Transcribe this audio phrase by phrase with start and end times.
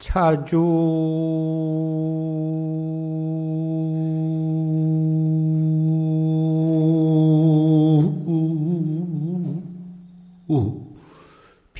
[0.00, 0.58] 차주.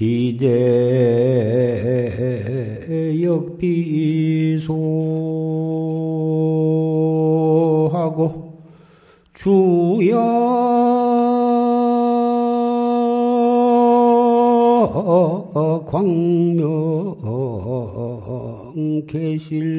[0.00, 0.46] 비대
[3.22, 4.70] 역 비소하고
[9.34, 10.16] 주야
[15.86, 16.29] 광명
[19.10, 19.69] 계실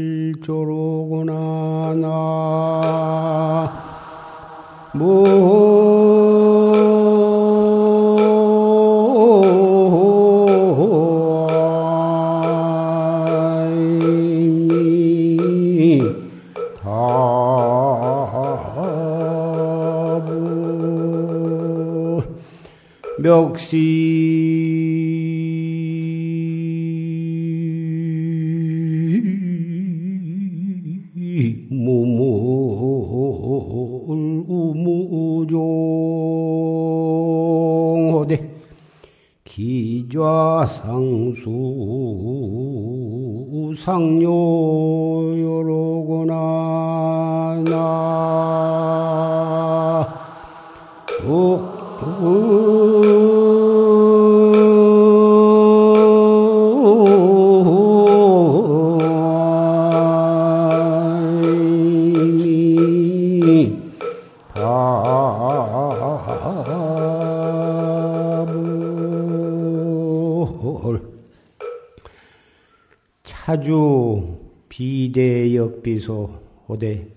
[75.82, 76.30] 비대역비소
[76.68, 77.08] 호대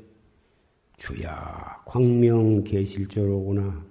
[0.97, 3.85] 주야 광명 계실조로구나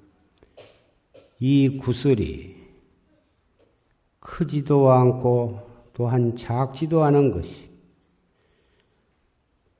[1.39, 2.55] 이 구슬이
[4.19, 5.59] 크지도 않고
[5.93, 7.69] 또한 작지도 않은 것이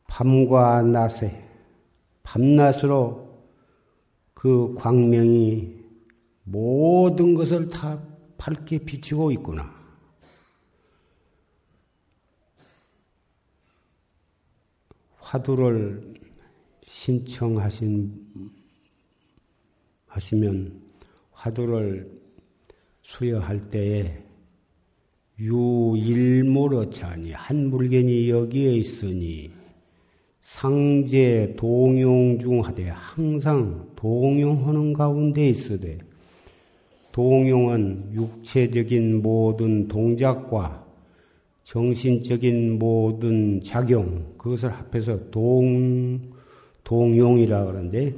[0.08, 1.44] 밤과 낮에
[2.22, 3.34] 밤낮으로
[4.34, 5.84] 그 광명이
[6.44, 8.02] 모든 것을 다
[8.38, 9.83] 밝게 비치고 있구나.
[15.34, 16.14] 화두를
[16.84, 18.14] 신청하신
[20.06, 20.80] 하시면
[21.32, 22.08] 화두를
[23.02, 24.16] 수여할 때에
[25.40, 29.50] 유일모르차니 한 물견이 여기에 있으니
[30.44, 35.98] 상제 동용 중하되 항상 동용하는 가운데 있으되
[37.12, 40.83] 동용은 육체적인 모든 동작과
[41.64, 46.20] 정신적인 모든 작용 그것을 합해서 동
[46.84, 48.14] 동용이라 그러는데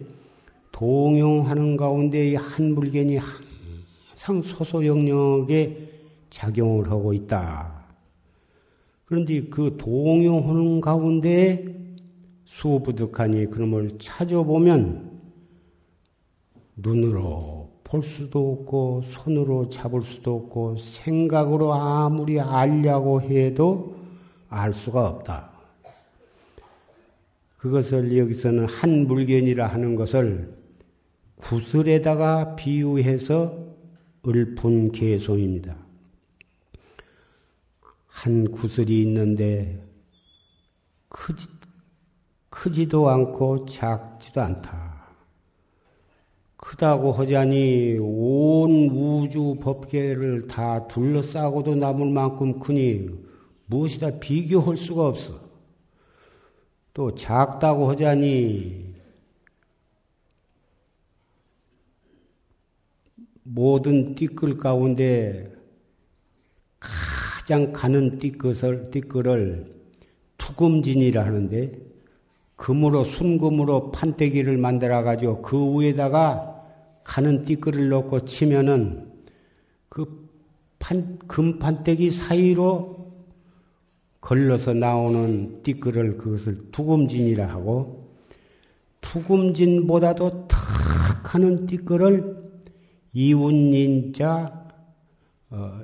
[0.71, 5.89] 동용하는 가운데 한 물견이 항상 소소 영역에
[6.29, 7.85] 작용을 하고 있다.
[9.05, 11.65] 그런데 그 동용하는 가운데
[12.45, 15.11] 수부득하니 그놈을 찾아보면
[16.75, 17.54] 눈으로
[17.85, 23.95] 볼 수도 없고 손으로 잡을 수도 없고 생각으로 아무리 알려고 해도
[24.49, 25.51] 알 수가 없다.
[27.57, 30.55] 그것을 여기서는 한 물견이라 하는 것을
[31.35, 33.65] 구슬에다가 비유해서
[34.27, 35.77] 을푼 개송입니다.
[38.07, 39.79] 한 구슬이 있는데
[41.09, 41.47] 크지,
[42.49, 44.94] 크지도 않고 작지도 않다.
[46.65, 53.07] 크다고 하자니 온 우주 법계를 다 둘러싸고도 남을 만큼 크니
[53.67, 55.39] 무엇이다 비교할 수가 없어.
[56.93, 58.95] 또 작다고 하자니
[63.43, 65.53] 모든 띠끌 가운데
[66.79, 69.75] 가장 가는 띠끌을, 띠끌을
[70.39, 71.77] 투금진이라 하는데
[72.55, 76.54] 금으로 순금으로 판때기를 만들어 가지고 그 위에다가
[77.05, 79.09] 가는 띠끌을 놓고 치면은
[79.87, 80.27] 그
[80.79, 83.13] 판, 금판때기 사이로
[84.19, 88.09] 걸러서 나오는 띠끌을 그것을 투금진이라 하고
[89.01, 92.43] 투금진보다도 탁 하는 띠끌을
[93.13, 94.65] 이운인자
[95.51, 95.81] 어,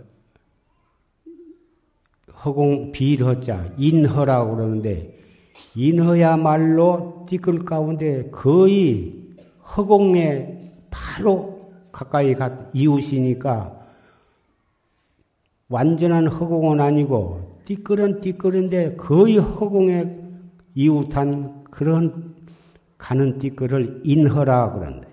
[2.44, 5.20] 허공 비일허자 인허라고 그러는데
[5.76, 9.22] 인허야말로 띠끌 가운데 거의
[9.78, 10.61] 허공에
[10.92, 13.80] 바로 가까이 가 이웃이니까
[15.70, 20.20] 완전한 허공은 아니고 띠끌은 띠끌인데 거의 허공에
[20.76, 22.36] 이웃한 그런
[22.98, 25.08] 가는 띠끌을 인허라 그런다.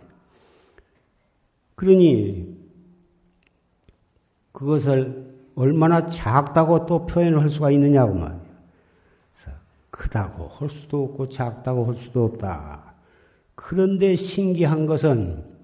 [1.75, 2.59] 그러니
[4.53, 8.49] 그것을 얼마나 작다고 또 표현을 할 수가 있느냐고 말이야.
[9.91, 12.95] 크다고 할 수도 없고 작다고 할 수도 없다.
[13.55, 15.58] 그런데 신기한 것은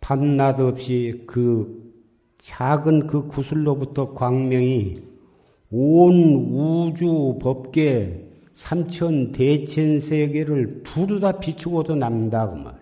[0.00, 1.92] 밤낮 없이 그
[2.38, 5.02] 작은 그 구슬로부터 광명이
[5.70, 6.14] 온
[6.50, 12.80] 우주 법계 삼천 대천 세계를 두루 다 비추고도 남다고 말이에요.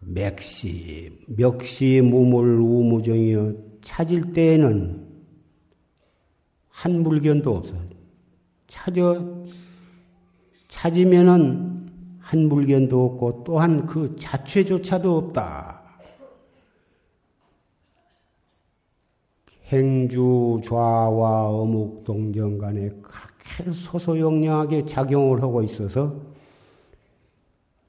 [0.00, 3.54] 맥시, 멱시 무물 우무정이여
[3.84, 5.06] 찾을 때에는
[6.68, 7.74] 한 물견도 없어.
[8.66, 9.22] 찾아,
[10.68, 11.69] 찾으면은
[12.30, 15.80] 한 물견도 없고 또한 그 자체조차도 없다.
[19.66, 26.14] 행주 좌와 어묵 동정 간에 그렇게 소소영령하게 작용을 하고 있어서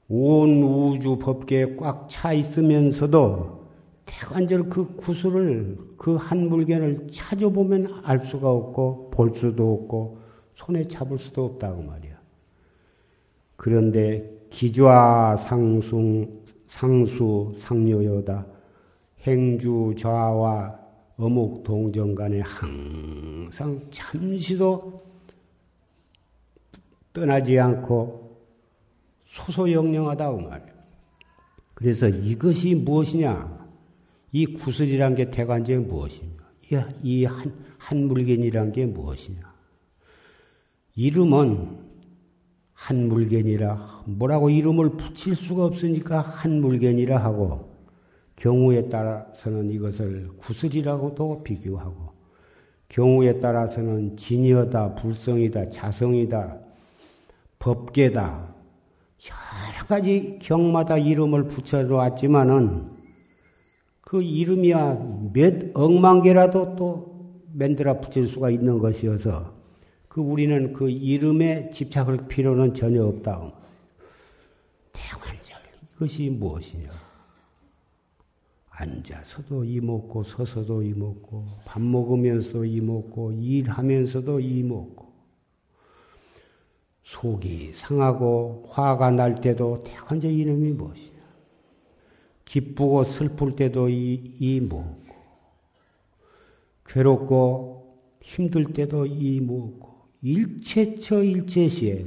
[0.08, 3.62] 온 우주 법계에 꽉 차 있으면서도
[4.06, 10.18] 태관절 그 구슬을 그 한 물견을 찾아보면 알 수가 없고 볼 수도 없고
[10.56, 12.11] 손에 잡을 수도 없다고 말이야.
[13.62, 18.44] 그런데 기좌 상숭 상수 상료여다
[19.20, 20.76] 행주 좌와
[21.16, 25.04] 어묵 동정 간에 항상 잠시도
[27.12, 28.36] 떠나지 않고
[29.26, 30.72] 소소영령하다고 말이에요.
[31.74, 33.68] 그래서 이것이 무엇이냐?
[34.32, 36.88] 이 구슬이란 게 대관절 무엇이냐?
[37.04, 39.40] 이 한, 한물견이란 게 무엇이냐?
[40.96, 41.81] 이름은
[42.82, 47.70] 한물견이라 뭐라고 이름을 붙일 수가 없으니까 한물견이라 하고
[48.34, 52.12] 경우에 따라서는 이것을 구슬이라고도 비교하고
[52.88, 56.58] 경우에 따라서는 진여다, 불성이다, 자성이다,
[57.58, 58.54] 법계다
[59.28, 62.90] 여러 가지 경마다 이름을 붙여놓았지만은
[64.00, 69.61] 그 이름이야 몇 억만 개라도 또 만들어 붙일 수가 있는 것이어서
[70.12, 73.50] 그 우리는 그 이름에 집착할 필요는 전혀 없다.
[74.92, 75.56] 대관절
[75.94, 76.90] 이것이 무엇이냐?
[78.68, 85.10] 앉아서도 이 먹고 서서도 이 먹고 밥 먹으면서도 이 먹고 일하면서도 이 먹고
[87.04, 91.22] 속이 상하고 화가 날 때도 대관절 이름이 무엇이냐?
[92.44, 95.14] 기쁘고 슬플 때도 이, 이 먹고
[96.84, 99.81] 괴롭고 힘들 때도 이 먹고
[100.22, 102.06] 일체처 일체시에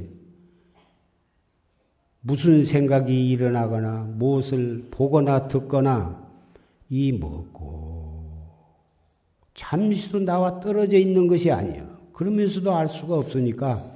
[2.22, 6.26] 무슨 생각이 일어나거나 무엇을 보거나 듣거나
[6.88, 8.16] 이 먹고
[9.54, 11.96] 잠시도 나와 떨어져 있는 것이 아니야.
[12.12, 13.92] 그러면서도 알 수가 없으니까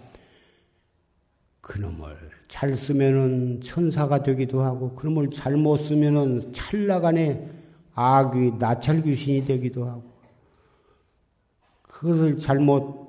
[1.61, 2.17] 그놈을
[2.49, 7.49] 잘 쓰면은 천사가 되기도 하고 그놈을 잘 못 쓰면은 찰나간에
[7.95, 10.03] 악귀 나찰 귀신이 되기도 하고
[11.83, 13.00] 그것을 잘못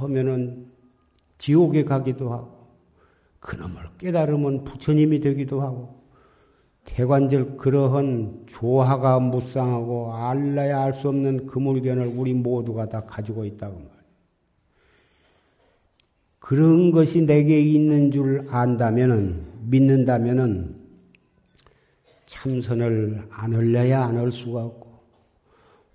[0.00, 0.66] 하면은
[1.38, 2.66] 지옥에 가기도 하고
[3.40, 6.00] 그놈을 깨달으면 부처님이 되기도 하고
[6.84, 13.74] 태관절 그러한 조화가 무쌍하고 알라야 알 수 없는 그 물견을 우리 모두가 다 가지고 있다고
[13.74, 14.00] 말이에요.
[16.38, 20.74] 그런 것이 내게 있는 줄 안다면은, 믿는다면은,
[22.26, 24.88] 참선을 안 흘려야 안 할 수가 없고,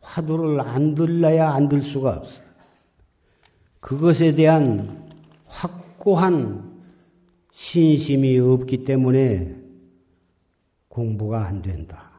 [0.01, 2.41] 화두를 안 들려야 안 들 수가 없어.
[3.85, 5.11] 그것에 대한
[5.45, 6.81] 확고한
[7.51, 9.55] 신심이 없기 때문에
[10.87, 12.09] 공부가 안 된다.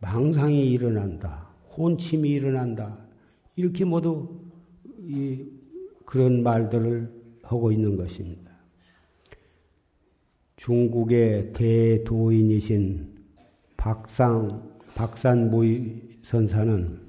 [0.00, 1.46] 망상이 일어난다.
[1.76, 2.98] 혼침이 일어난다.
[3.54, 4.40] 이렇게 모두
[6.06, 7.08] 그런 말들을
[7.44, 8.50] 하고 있는 것입니다.
[10.56, 13.14] 중국의 대도인이신
[13.76, 17.00] 박상, 박산모의 선사는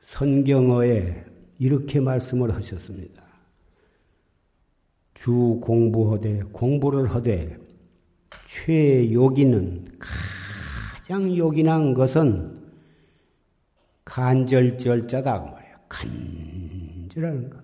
[0.00, 1.27] 선경어에
[1.58, 3.22] 이렇게 말씀을 하셨습니다.
[5.14, 7.58] 주 공부하되, 공부를 하되,
[8.48, 12.58] 최요기는 가장 요긴한 것은
[14.04, 15.80] 간절절자다 그 말이야.
[15.88, 17.58] 간절한 거.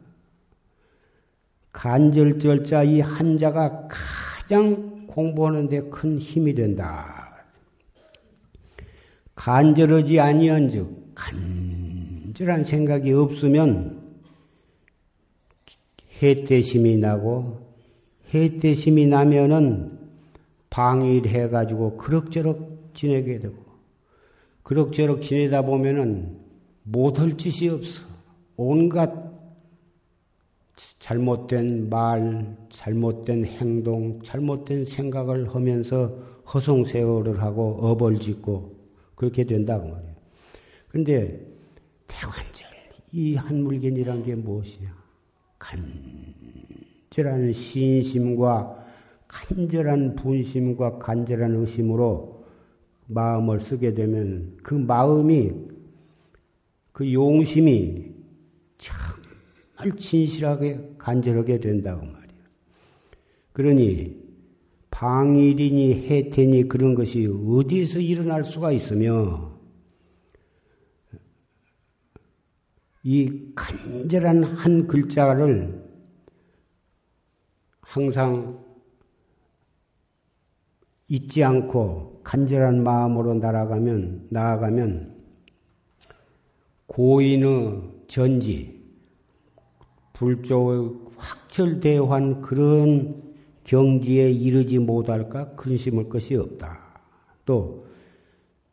[1.72, 7.44] 간절절자 이 한자가 가장 공부하는데 큰 힘이 된다.
[9.34, 11.34] 간절하지 아니한즉 간
[12.34, 14.02] 절한 생각이 없으면
[16.22, 17.58] 해태심이 나고
[18.32, 19.98] 해태심이 나면은
[20.70, 23.54] 방일해가지고 그럭저럭 지내게 되고,
[24.64, 26.36] 그럭저럭 지내다 보면은
[26.82, 28.02] 못할 짓이 없어.
[28.56, 29.12] 온갖
[30.98, 36.18] 잘못된 말, 잘못된 행동, 잘못된 생각을 하면서
[36.52, 38.74] 허송세월을 하고 업을 짓고
[39.14, 40.14] 그렇게 된다고 말이에요.
[40.88, 41.53] 그런데
[42.06, 42.66] 태관절,
[43.12, 44.94] 이 한물견이란 게 무엇이냐?
[45.58, 48.84] 간절한 신심과
[49.28, 52.44] 간절한 분심과 간절한 의심으로
[53.06, 55.52] 마음을 쓰게 되면 그 마음이
[56.92, 58.14] 그 용심이
[58.78, 62.44] 정말 진실하게 간절하게 된다고 말이에요.
[63.52, 64.24] 그러니
[64.90, 69.53] 방일이니 해태니 그런 것이 어디에서 일어날 수가 있으며
[73.06, 75.84] 이 간절한 한 글자를
[77.82, 78.64] 항상
[81.08, 85.14] 잊지 않고 간절한 마음으로 날아가면 나아가면
[86.86, 88.82] 고인의 전지
[90.14, 93.22] 불조의 확철대환 그런
[93.64, 96.80] 경지에 이르지 못할까 근심할 것이 없다.
[97.44, 97.86] 또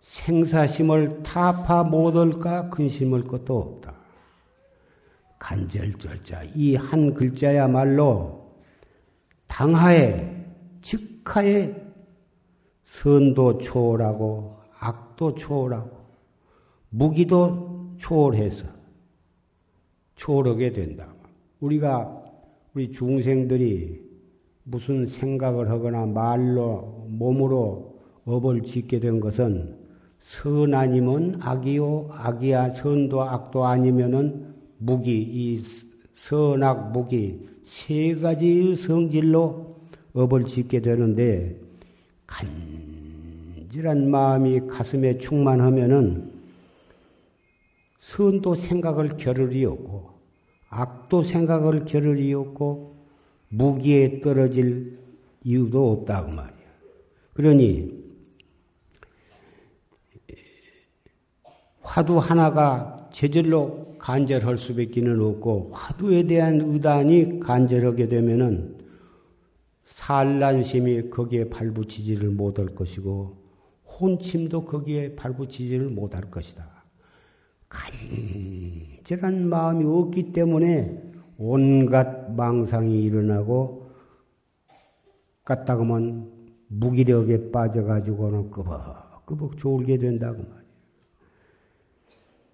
[0.04, 4.01] 생사심을 타파 못할까 근심할 것도 없다.
[5.42, 8.46] 간절절자 이 한 글자야말로
[9.48, 10.46] 당하에
[10.82, 11.76] 즉하에
[12.86, 15.90] 선도 초월하고 악도 초월하고
[16.90, 18.66] 무기도 초월해서
[20.16, 21.12] 초월하게 된다.
[21.60, 22.24] 우리가
[22.74, 24.00] 우리 중생들이
[24.64, 29.76] 무슨 생각을 하거나 말로 몸으로 업을 짓게 된 것은
[30.20, 34.51] 선 아니면 악이요 악이야 선도 악도 아니면은
[34.84, 35.62] 무기 이
[36.16, 39.80] 선악 무기 세 가지 성질로
[40.14, 41.56] 업을 짓게 되는데
[42.26, 46.32] 간절한 마음이 가슴에 충만하면은
[48.00, 50.10] 선도 생각을 겨를이 없고
[50.70, 52.96] 악도 생각을 겨를이 없고
[53.50, 54.98] 무기에 떨어질
[55.44, 56.56] 이유도 없다고 말이야.
[57.34, 58.02] 그러니
[61.82, 68.80] 화두 하나가 제절로 간절할 수밖에는 없고 화두에 대한 의단이 간절하게 되면은
[69.86, 73.38] 산란심이 거기에 발붙이지를 못할 것이고
[73.86, 76.68] 혼침도 거기에 발붙이지를 못할 것이다.
[77.70, 81.00] 간절한 마음이 없기 때문에
[81.38, 83.92] 온갖 망상이 일어나고
[85.46, 86.32] 까딱하면
[86.70, 90.62] 무기력에 빠져가지고는 끄벅끄벅 졸게 된다고 말이에요.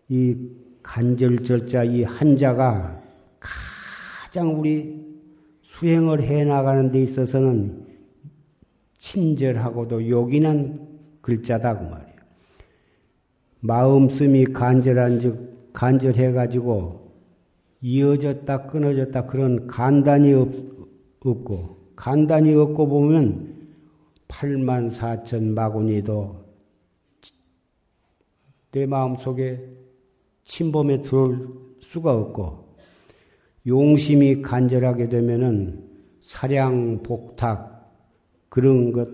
[0.10, 3.04] 이 간절절자 이 한자가
[3.40, 5.06] 가장 우리
[5.62, 7.86] 수행을 해 나가는 데 있어서는
[8.98, 10.88] 친절하고도 요긴한
[11.22, 12.18] 글자다 그 말이에요.
[13.60, 17.12] 마음씀이 간절한 즉 간절해 가지고
[17.82, 20.50] 이어졌다 끊어졌다 그런 간단이 없,
[21.20, 23.58] 없고 간단이 없고 보면
[24.30, 26.46] 8만 4천 마구니도
[28.72, 29.77] 내 마음 속에
[30.48, 31.50] 침범에 들어올
[31.82, 32.68] 수가 없고
[33.68, 35.84] 용심이 간절하게 되면은
[36.22, 37.94] 사량 복탁
[38.50, 39.10] 그런 것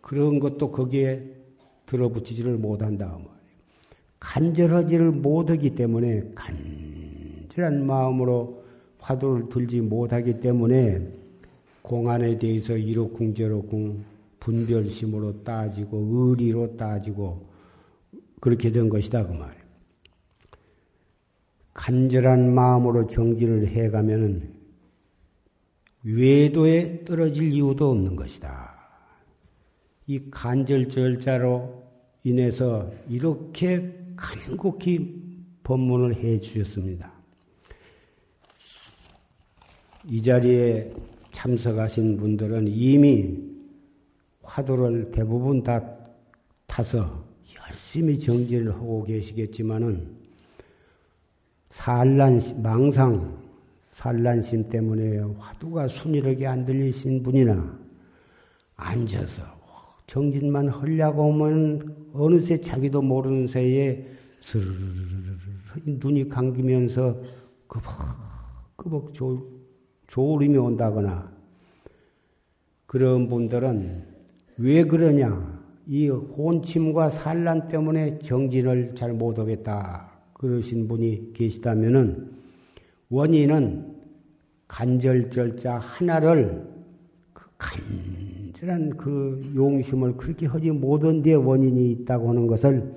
[0.00, 1.22] 그런 것도 거기에
[1.86, 3.28] 들어붙이지를 못한다 말이에요.
[4.20, 8.62] 간절하지를 못하기 때문에 간절한 마음으로
[8.98, 11.08] 화두를 들지 못하기 때문에
[11.82, 14.04] 공안에 대해서 이로쿵 저로쿵
[14.40, 17.46] 분별심으로 따지고 의리로 따지고
[18.40, 19.57] 그렇게 된 것이다 그 말이에요.
[21.78, 24.52] 간절한 마음으로 정진을 해가면은
[26.02, 28.76] 외도에 떨어질 이유도 없는 것이다.
[30.08, 31.84] 이 간절 절자로
[32.24, 35.22] 인해서 이렇게 간곡히
[35.62, 37.12] 법문을 해 주셨습니다.
[40.04, 40.92] 이 자리에
[41.30, 43.38] 참석하신 분들은 이미
[44.42, 45.80] 화두를 대부분 다
[46.66, 47.24] 타서
[47.68, 50.17] 열심히 정진을 하고 계시겠지만은
[51.78, 53.38] 산란 망상
[53.90, 57.78] 산란심 때문에 화두가 순이하게 안 들리신 분이나
[58.76, 59.44] 앉아서
[60.08, 64.04] 정진만 하려고 하면 어느새 자기도 모르는 사이에
[64.40, 64.74] 스르르르
[65.86, 67.16] 눈이 감기면서
[67.68, 69.14] 끄벅끄벅
[70.08, 71.30] 조울임이 온다거나
[72.86, 74.04] 그런 분들은
[74.56, 75.58] 왜 그러냐?
[75.86, 80.07] 이 혼침과 산란 때문에 정진을 잘 못하겠다.
[80.38, 82.30] 그러신 분이 계시다면은
[83.10, 83.96] 원인은
[84.68, 86.66] 간절절자 하나를
[87.32, 92.94] 그 간절한 그 용심을 그렇게 하지 못한 데 원인이 있다고 하는 것을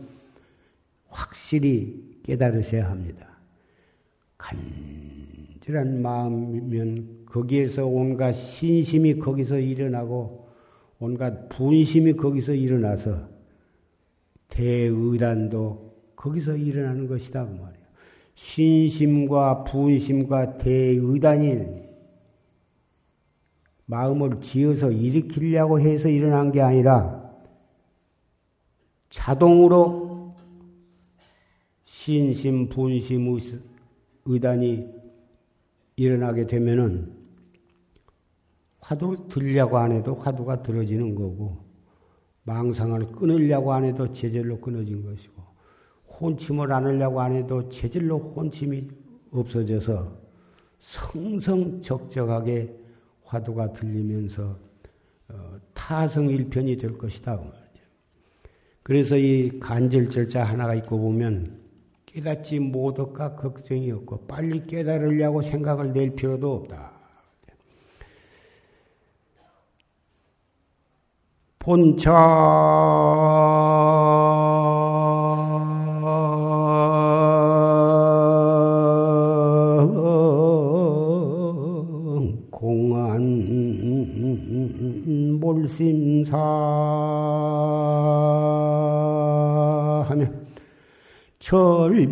[1.09, 3.27] 확실히 깨달으셔야 합니다.
[4.37, 10.47] 간절한 마음이면 거기에서 온갖 신심이 거기서 일어나고
[10.99, 13.27] 온갖 분심이 거기서 일어나서
[14.49, 15.90] 대의단도
[16.21, 17.85] 거기서 일어나는 것이다 그 말이에요.
[18.35, 21.89] 신심과 분심과 대의단이
[23.85, 27.29] 마음을 지어서 일으키려고 해서 일어난 게 아니라
[29.09, 30.35] 자동으로
[31.85, 33.39] 신심, 분심,
[34.25, 34.87] 의단이
[35.95, 37.13] 일어나게 되면은
[38.79, 41.57] 화두를 들려고 안 해도 화두가 들어지는 거고
[42.43, 45.50] 망상을 끊으려고 안 해도 제절로 끊어진 것이고
[46.21, 48.87] 혼침을 안 하려고 안 해도 제절로 혼침이
[49.31, 50.15] 없어져서
[50.79, 52.75] 성성적적하게
[53.23, 54.55] 화두가 들리면서
[55.29, 57.37] 어, 타성일편이 될 것이다.
[57.37, 57.51] 그
[58.83, 61.59] 그래서 이 간절절자 하나가 있고 보면
[62.05, 66.91] 깨닫지 못할까 걱정이 없고 빨리 깨달으려고 생각을 낼 필요도 없다.
[71.59, 72.11] 본차
[91.81, 92.11] 절벽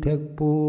[0.00, 0.65] 백부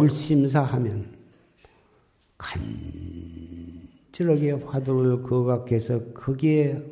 [0.00, 1.04] 몰심사하면
[4.12, 6.82] 간절하게 화두를 거각해서 거기에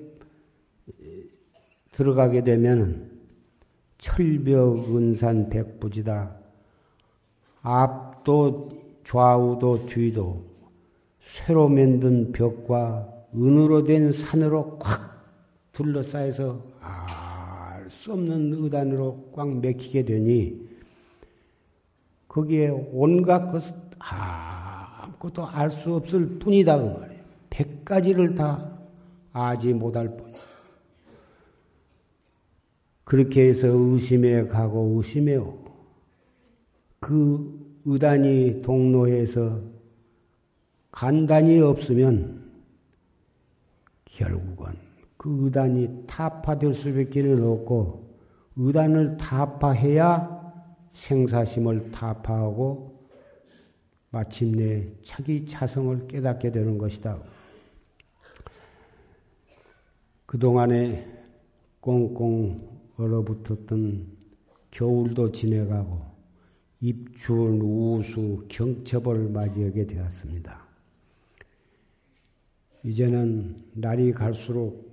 [1.92, 3.11] 들어가게 되면
[3.97, 6.37] 철벽 은산 백부지다.
[7.62, 8.68] 앞도
[9.05, 10.44] 좌우도 뒤도
[11.47, 15.25] 쇠로 만든 벽과 은으로 된 산으로 꽉
[15.73, 17.49] 둘러싸여서 알
[17.90, 20.67] 수 없는 의단으로 꽉 맥히게 되니
[22.38, 23.64] 거기에 온갖 것,
[23.98, 27.22] 아무것도 알 수 없을 뿐이다, 그 말이에요.
[27.51, 28.79] 백 가지를 다
[29.33, 30.31] 아지 못할 뿐.
[33.03, 35.64] 그렇게 해서 의심해 가고 의심해 오고,
[37.01, 39.61] 그 의단이 동로에서
[40.92, 42.44] 간단히 없으면
[44.05, 44.74] 결국은
[45.16, 48.07] 그 의단이 타파될 수밖에 없고,
[48.55, 50.38] 의단을 타파해야
[50.98, 52.98] 생사심을 타파하고
[54.11, 57.18] 마침내 자기 자성을 깨닫게 되는 것이다.
[60.26, 61.06] 그동안에
[61.80, 64.06] 꽁꽁 얼어붙었던
[64.70, 66.02] 겨울도 지내가고
[66.80, 70.66] 입춘, 우수, 경첩을 맞이하게 되었습니다.
[72.84, 74.88] 이제는 날이 갈수록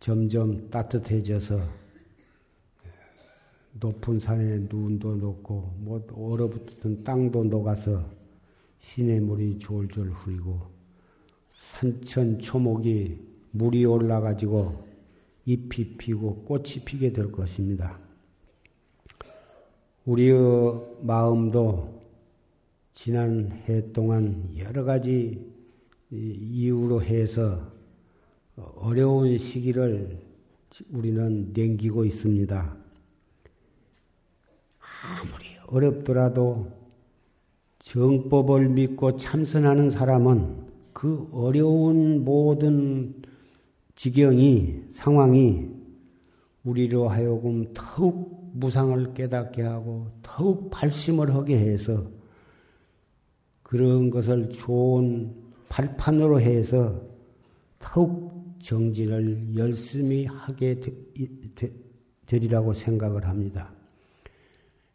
[0.00, 1.87] 점점 따뜻해져서
[3.80, 8.04] 높은 산에 눈도 녹고 뭐 얼어붙었던 땅도 녹아서
[8.80, 10.60] 시냇 물이 졸졸 흐르고
[11.54, 13.18] 산천 초목이
[13.52, 14.86] 물이 올라가지고
[15.44, 17.98] 잎이 피고 꽃이 피게 될 것입니다.
[20.04, 20.34] 우리의
[21.02, 22.02] 마음도
[22.94, 25.52] 지난 해 동안 여러 가지
[26.10, 27.70] 이유로 해서
[28.56, 30.18] 어려운 시기를
[30.90, 32.77] 우리는 냉기고 있습니다.
[35.02, 36.68] 아무리 어렵더라도
[37.80, 43.14] 정법을 믿고 참선하는 사람은 그 어려운 모든
[43.94, 45.68] 지경이, 상황이
[46.64, 52.04] 우리로 하여금 더욱 무상을 깨닫게 하고, 더욱 발심을 하게 해서
[53.62, 55.32] 그런 것을 좋은
[55.68, 57.00] 발판으로 해서
[57.78, 60.80] 더욱 정진을 열심히 하게
[62.26, 63.77] 되리라고 생각을 합니다.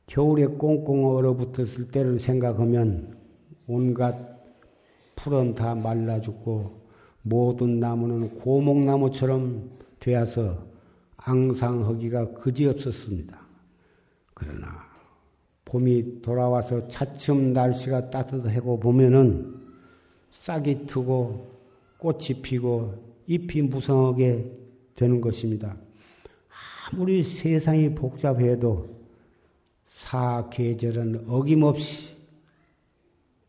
[0.07, 3.17] 겨울에 꽁꽁 얼어붙었을 때를 생각하면
[3.67, 4.15] 온갖
[5.15, 6.81] 풀은 다 말라 죽고
[7.21, 10.65] 모든 나무는 고목나무처럼 되어서
[11.17, 13.39] 앙상하기가 그지없었습니다.
[14.33, 14.83] 그러나
[15.65, 19.55] 봄이 돌아와서 차츰 날씨가 따뜻하고 보면은
[20.31, 21.53] 싹이 트고
[21.97, 22.93] 꽃이 피고
[23.27, 24.51] 잎이 무성하게
[24.95, 25.77] 되는 것입니다.
[26.91, 29.02] 아무리 세상이 복잡해도
[30.03, 32.15] 사계절은 어김없이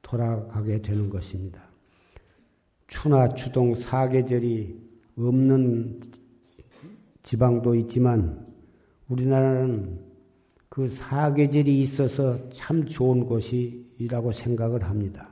[0.03, 1.63] 돌아가게 되는 것입니다.
[2.87, 4.81] 추나 추동 사계절이
[5.19, 6.01] 없는
[7.23, 8.47] 지방도 있지만
[9.09, 10.01] 우리나라는
[10.69, 15.29] 그 사계절이 있어서 참 좋은 곳이라고 생각을 합니다.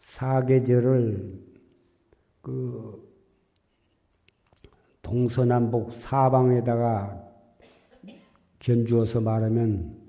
[0.00, 1.40] 사계절을
[2.42, 3.12] 그
[5.00, 7.31] 동서남북 사방에다가
[8.62, 10.00] 견주어서 말하면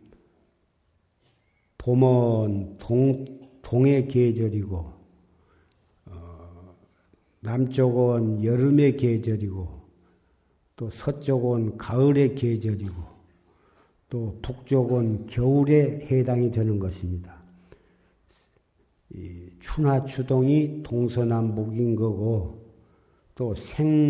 [1.79, 3.25] 봄은 동,
[3.63, 4.93] 동의 계절이고
[6.05, 6.75] 어,
[7.39, 9.81] 남쪽은 여름의 계절이고
[10.75, 12.93] 또 서쪽은 가을의 계절이고
[14.09, 17.41] 또 북쪽은 겨울에 해당이 되는 것입니다.
[19.61, 22.63] 추나 추동이 동서남북인 거고
[23.33, 24.03] 또 생로병사도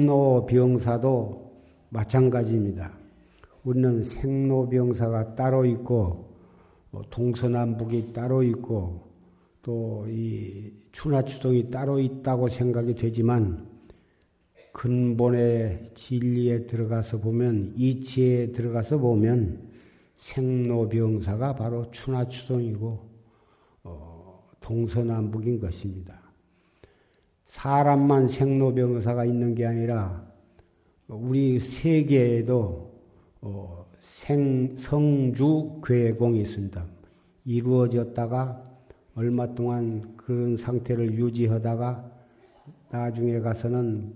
[1.89, 3.02] 마찬가지입니다.
[3.63, 6.33] 우리는 생로병사가 따로 있고
[6.91, 9.11] 뭐 동서남북이 따로 있고
[9.61, 13.67] 또 이 추나추동이 따로 있다고 생각이 되지만
[14.71, 19.71] 근본의 진리에 들어가서 보면 이치에 들어가서 보면
[20.17, 23.09] 생로병사가 바로 추나추동이고
[23.83, 26.21] 어, 동서남북인 것입니다.
[27.45, 30.25] 사람만 생로병사가 있는 게 아니라
[31.07, 32.92] 우리 세계에도
[33.45, 36.85] 어, 생, 성주 괴공이 있습니다.
[37.43, 38.63] 이루어졌다가
[39.15, 42.09] 얼마 동안 그런 상태를 유지하다가
[42.89, 44.13] 나중에 가서는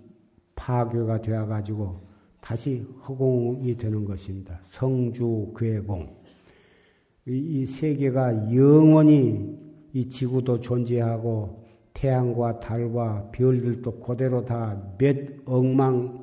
[0.56, 2.00] 파괴가 되어가지고
[2.40, 4.62] 다시 허공이 되는 것입니다.
[4.70, 6.08] 성주 괴공.
[7.28, 9.58] 이, 이 세계가 영원히
[9.92, 16.17] 이 지구도 존재하고 태양과 달과 별들도 그대로 다 몇 억만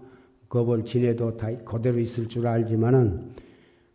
[0.54, 3.32] 겁을 지내도 다 그대로 있을 줄 알지만은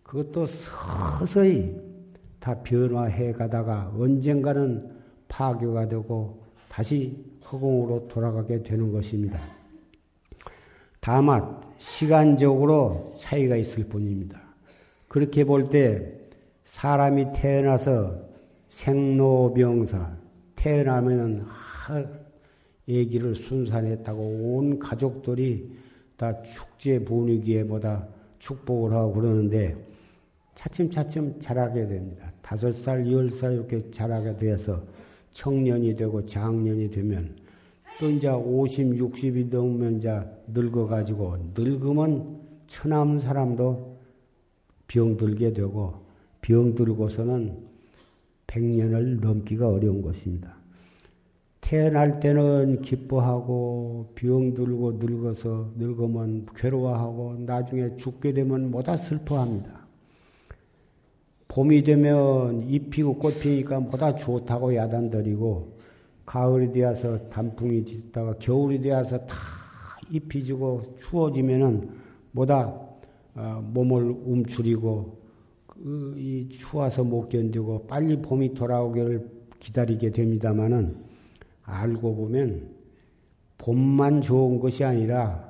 [0.04, 1.74] 그것도 서서히
[2.38, 4.92] 다 변화해 가다가 언젠가는
[5.30, 9.40] 파괴가 되고 다시 허공으로 돌아가게 되는 것입니다.
[11.00, 14.42] 다만 시간적으로 차이가 있을 뿐입니다.
[15.08, 16.14] 그렇게 볼 때
[16.66, 18.20] 사람이 태어나서
[18.70, 20.12] 생로병사
[20.58, 21.46] 태어나면은
[22.90, 25.89] 얘기를 순산했다고 온 가족들이
[26.20, 28.06] 다 축제 분위기에 보다
[28.40, 29.74] 축복을 하고 그러는데
[30.54, 32.30] 차츰차츰 자라게 됩니다.
[32.42, 34.84] 다섯 살, 열 살 이렇게 자라게 되어서
[35.32, 37.38] 청년이 되고 장년이 되면
[38.02, 43.98] 또 이제 50, 60이 넘으면 이제 늙어가지고 늙으면 처남 사람도
[44.88, 46.04] 병들게 되고
[46.42, 47.58] 병들고서는
[48.48, 50.59] 100년을 넘기가 어려운 것입니다.
[51.70, 59.86] 태어날 때는 기뻐하고 병 들고 늙어서 늙으면 괴로워하고 나중에 죽게 되면 뭐다 슬퍼합니다.
[61.48, 65.78] 봄이 되면 잎 피고 꽃 피니까 뭐다 좋다고 야단들이고
[66.26, 69.36] 가을이 되어서 단풍이 짓다가 겨울이 되어서 다
[70.10, 71.88] 잎이 지고 추워지면은
[72.32, 72.80] 뭐다
[73.36, 75.20] 어, 몸을 움츠리고
[75.68, 79.30] 그이 추워서 못 견디고 빨리 봄이 돌아오기를
[79.60, 81.09] 기다리게 됩니다마는
[81.70, 82.70] 알고 보면
[83.58, 85.50] 봄만 좋은 것이 아니라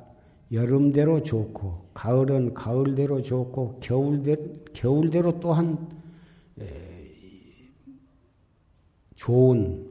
[0.52, 4.36] 여름대로 좋고 가을은 가을대로 좋고 겨울대
[4.74, 5.78] 겨울대로 또한
[9.16, 9.88] 좋은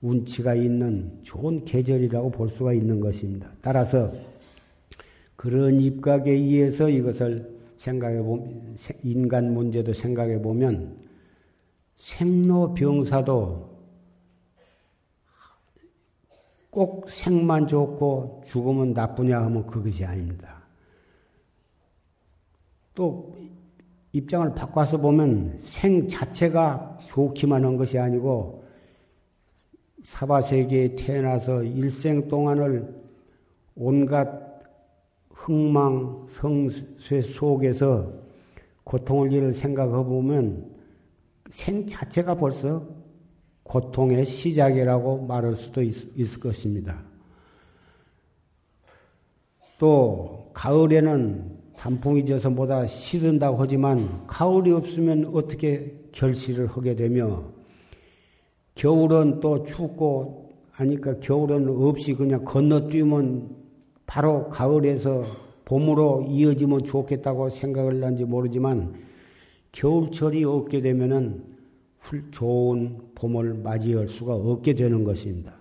[0.00, 3.50] 운치가 있는 좋은 계절이라고 볼 수가 있는 것입니다.
[3.60, 4.12] 따라서
[5.36, 10.96] 그런 입각에 의해서 이것을 생각해 보면 인간 문제도 생각해 보면
[11.98, 13.71] 생로병사도
[16.72, 20.62] 꼭 생만 좋고 죽으면 나쁘냐 하면 그것이 아닙니다.
[22.94, 23.36] 또
[24.12, 28.64] 입장을 바꿔서 보면 생 자체가 좋기만 한 것이 아니고
[30.02, 33.02] 사바세계에 태어나서 일생 동안을
[33.74, 34.58] 온갖
[35.28, 38.10] 흥망, 성쇠 속에서
[38.84, 40.74] 고통을 일을 생각해 보면
[41.50, 43.01] 생 자체가 벌써
[43.72, 47.02] 고통의 시작이라고 말할 수도 있, 있을 것입니다.
[49.78, 57.44] 또 가을에는 단풍이 져서 보다 시든다고 하지만 가을이 없으면 어떻게 결실을 하게 되며
[58.74, 63.56] 겨울은 또 춥고 하니까 겨울은 없이 그냥 건너뛰면
[64.04, 65.22] 바로 가을에서
[65.64, 68.94] 봄으로 이어지면 좋겠다고 생각을 한지 모르지만
[69.72, 71.51] 겨울철이 없게 되면은
[72.30, 75.54] 좋은 봄을 맞이할 수가 없게 되는 것입니다.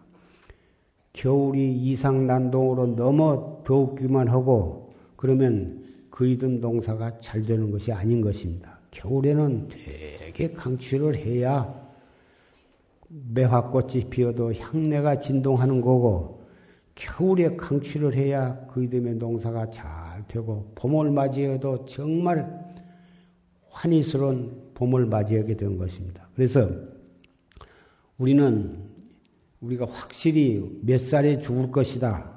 [1.13, 8.79] 겨울이 이상 난동으로 너무 더욱기만 하고 그러면 그이든 농사가 잘 되는 것이 아닌 것입니다.
[8.91, 11.79] 겨울에는 되게 강취를 해야
[13.07, 16.41] 매화꽃이 피어도 향내가 진동하는 거고
[16.95, 22.61] 겨울에 강취를 해야 그이듬의 농사가 잘 되고 봄을 맞이해도 정말
[23.69, 26.27] 환희스러운 봄을 맞이하게 된 것입니다.
[26.35, 26.67] 그래서
[28.17, 28.79] 우리는
[29.59, 32.31] 우리가 확실히 몇 살에 죽을 것이다.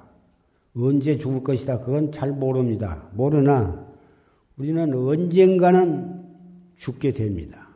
[0.77, 1.81] 언제 죽을 것이다.
[1.81, 3.09] 그건 잘 모릅니다.
[3.15, 3.87] 모르나
[4.59, 6.23] 우리는 언젠가는
[6.77, 7.67] 죽게 됩니다.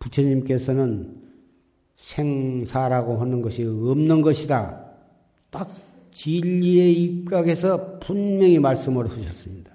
[0.00, 1.20] 부처님께서는
[1.94, 4.86] 생사라고 하는 것이 없는 것이다.
[5.50, 5.70] 딱
[6.10, 9.70] 진리에 입각해서 분명히 말씀을 하셨습니다.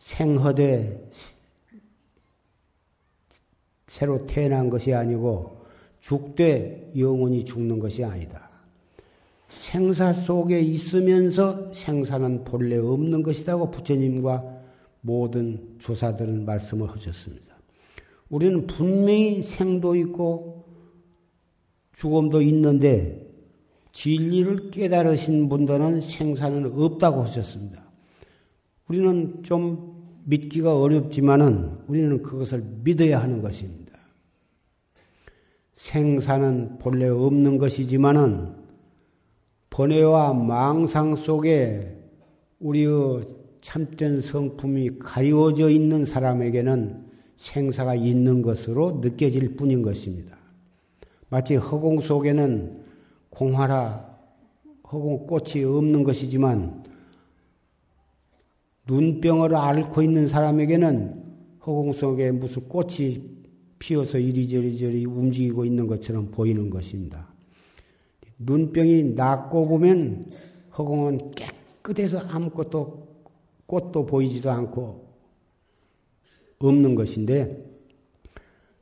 [0.00, 1.12] 생허되
[3.94, 5.60] 새로 태어난 것이 아니고
[6.00, 8.50] 죽되 영원히 죽는 것이 아니다.
[9.50, 14.42] 생사 속에 있으면서 생사는 본래 없는 것이라고 부처님과
[15.00, 17.54] 모든 조사들은 말씀을 하셨습니다.
[18.30, 20.64] 우리는 분명히 생도 있고
[21.96, 23.24] 죽음도 있는데
[23.92, 27.84] 진리를 깨달으신 분들은 생사는 없다고 하셨습니다.
[28.88, 29.93] 우리는 좀
[30.24, 33.98] 믿기가 어렵지만은 우리는 그것을 믿어야 하는 것입니다.
[35.76, 38.54] 생사는 본래 없는 것이지만은
[39.70, 41.98] 번뇌와 망상 속에
[42.60, 43.26] 우리의
[43.60, 47.04] 참된 성품이 가리워져 있는 사람에게는
[47.36, 50.38] 생사가 있는 것으로 느껴질 뿐인 것입니다.
[51.28, 52.84] 마치 허공 속에는
[53.30, 54.14] 공화라
[54.90, 56.83] 허공 꽃이 없는 것이지만
[58.86, 61.22] 눈병을 앓고 있는 사람에게는
[61.66, 63.34] 허공 속에 무슨 꽃이
[63.78, 67.28] 피어서 이리저리 움직이고 있는 것처럼 보이는 것입니다.
[68.38, 70.26] 눈병이 낫고 보면
[70.76, 73.08] 허공은 깨끗해서 아무것도
[73.66, 75.04] 꽃도 보이지도 않고
[76.58, 77.64] 없는 것인데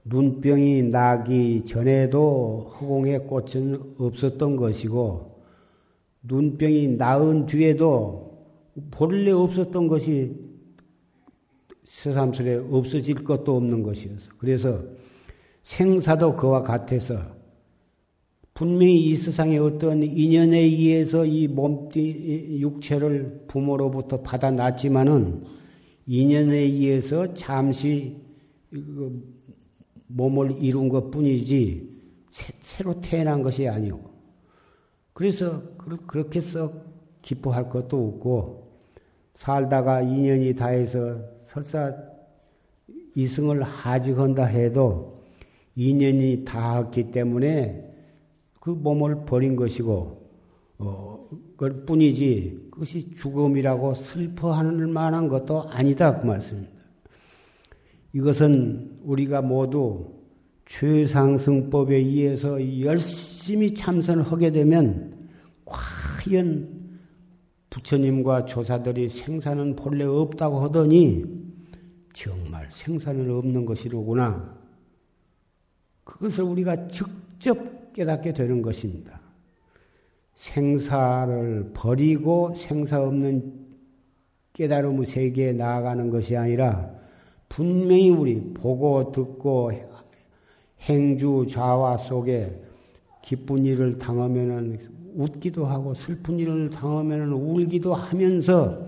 [0.05, 5.43] 눈병이 나기 전에도 허공에 꽃은 없었던 것이고
[6.23, 8.32] 눈병이 나은 뒤에도
[8.91, 10.35] 본래 없었던 것이
[11.85, 14.31] 새삼스레 없어질 것도 없는 것이어서.
[14.39, 14.83] 그래서
[15.63, 17.19] 생사도 그와 같아서
[18.55, 25.45] 분명히 이 세상에 어떤 인연에 의해서 이 몸띠 육체를 부모로부터 받아 놨지만은
[26.07, 28.17] 인연에 의해서 잠시
[28.71, 29.23] 그
[30.09, 31.89] 몸을 이룬 것 뿐이지
[32.61, 34.11] 새로 태어난 것이 아니고
[35.13, 35.63] 그래서
[36.07, 38.62] 그렇게 썩 기뻐할 것도 없고
[39.43, 41.93] 살다가 인연이 다해서 설사
[43.17, 45.21] 이승을 하직한다 해도
[45.75, 47.93] 인연이 닿았기 때문에
[48.61, 50.31] 그 몸을 버린 것이고
[50.79, 56.73] 어, 그 뿐이지 그것이 죽음이라고 슬퍼하는 만한 것도 아니다 그 말씀입니다.
[58.13, 60.13] 이것은 우리가 모두
[60.67, 65.29] 최상승법에 의해서 열심히 참선하게 되면
[65.65, 66.82] 과연
[67.73, 71.25] 부처님과 조사들이 생사는 본래 없다고 하더니
[72.13, 74.55] 정말 생사는 없는 것이로구나.
[76.05, 79.19] 그것을 우리가 직접 깨닫게 되는 것입니다.
[80.35, 83.63] 생사를 버리고 생사 없는
[84.53, 86.91] 깨달음의 세계에 나아가는 것이 아니라
[87.49, 89.73] 분명히 우리 보고 듣고
[90.81, 92.63] 행주 좌와 속에
[93.23, 98.87] 기쁜 일을 당하면은 웃기도 하고 슬픈 일을 당하면은 울기도 하면서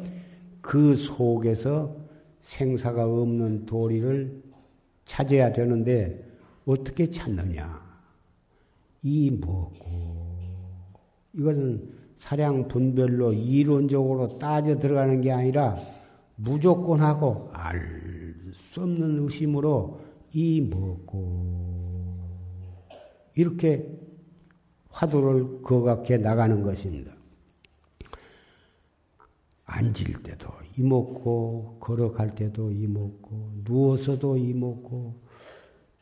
[0.60, 1.94] 그 속에서
[2.42, 4.42] 생사가 없는 도리를
[5.04, 6.24] 찾아야 되는데
[6.66, 7.82] 어떻게 찾느냐?
[9.02, 10.38] 이 뭐고?
[11.34, 15.76] 이것은 사량 분별로 이론적으로 따져 들어가는 게 아니라
[16.36, 18.14] 무조건 하고 알
[18.54, 20.00] 수 없는 의심으로
[20.32, 21.64] 이 뭐고?
[23.36, 23.93] 이렇게
[24.94, 27.12] 화두를 거각해 나가는 것입니다.
[29.66, 35.14] 앉을 때도 이먹고 걸어갈 때도 이먹고 누워서도 이먹고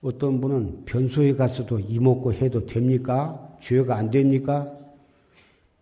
[0.03, 3.57] 어떤 분은 변소에 가서도 이먹고 해도 됩니까?
[3.61, 4.71] 죄가 안 됩니까?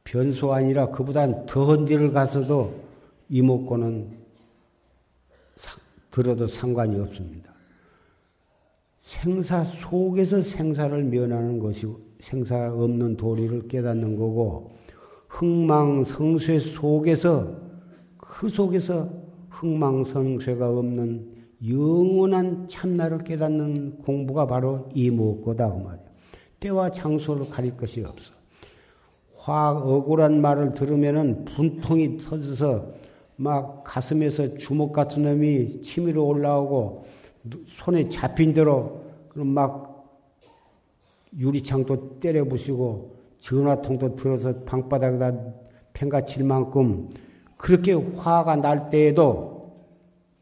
[0.05, 2.81] 변소 아니라 그보단 더한 데를 가서도
[3.29, 4.18] 이먹고는
[6.11, 7.53] 들어도 상관이 없습니다.
[9.03, 14.72] 생사 속에서 생사를 면하는 것이고 생사 없는 도리를 깨닫는 거고
[15.28, 17.56] 흥망성쇠 속에서
[18.16, 19.09] 그 속에서
[19.50, 26.04] 흥망성쇠가 없는 영원한 참나를 깨닫는 공부가 바로 이 무엇고다 그 말이야.
[26.59, 28.33] 때와 장소를 가릴 것이 없어.
[29.37, 32.92] 화 억울한 말을 들으면은 분통이 터져서
[33.37, 37.04] 막 가슴에서 주먹 같은 놈이 치밀어 올라오고
[37.66, 39.89] 손에 잡힌 대로 그럼 막
[41.37, 45.33] 유리창도 때려 부시고 전화통도 들어서 방바닥에다
[45.93, 47.11] 팽가칠 만큼
[47.57, 49.75] 그렇게 화가 날 때에도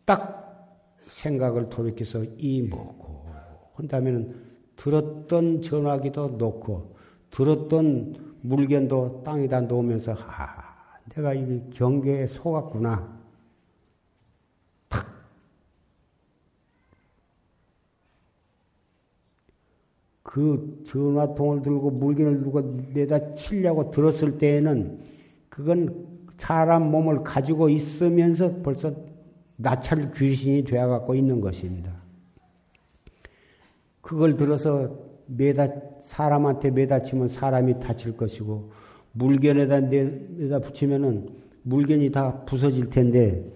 [0.05, 3.27] 딱 생각을 돌이켜서 이 뭐고
[3.75, 4.35] 한다면
[4.77, 6.97] 들었던 전화기도 놓고
[7.31, 10.69] 들었던 물건도 땅에다 놓으면서 아
[11.15, 13.18] 내가 이 경계에 속았구나.
[20.31, 22.61] 그 전화통을 들고 물건을 들고
[22.93, 24.99] 내다 치려고 들었을 때에는
[25.49, 28.95] 그건 사람 몸을 가지고 있으면서 벌써
[29.57, 31.95] 나찰 귀신이 되어갖고 있는 것입니다.
[34.03, 35.69] 그걸 들어서 매다,
[36.03, 38.71] 사람한테 매다치면 사람이 다칠 것이고,
[39.13, 41.31] 물견에다 내다 붙이면은
[41.63, 43.51] 물견이 다 부서질 텐데,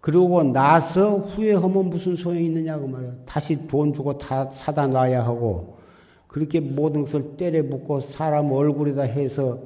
[0.00, 3.12] 그러고 나서 후회하면 무슨 소용이 있느냐고 말이야.
[3.26, 5.78] 다시 돈 주고 다 사다 놔야 하고,
[6.26, 9.58] 그렇게 모든 것을 때려 붓고 사람 얼굴에다 해서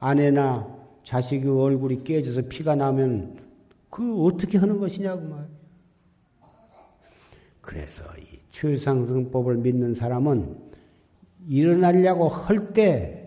[0.00, 0.66] 아내나
[1.04, 3.36] 자식의 얼굴이 깨져서 피가 나면
[3.90, 5.46] 그 어떻게 하는 것이냐고 말이야.
[7.60, 10.56] 그래서 이 최상승법을 믿는 사람은
[11.48, 13.22] 일어나려고 할 때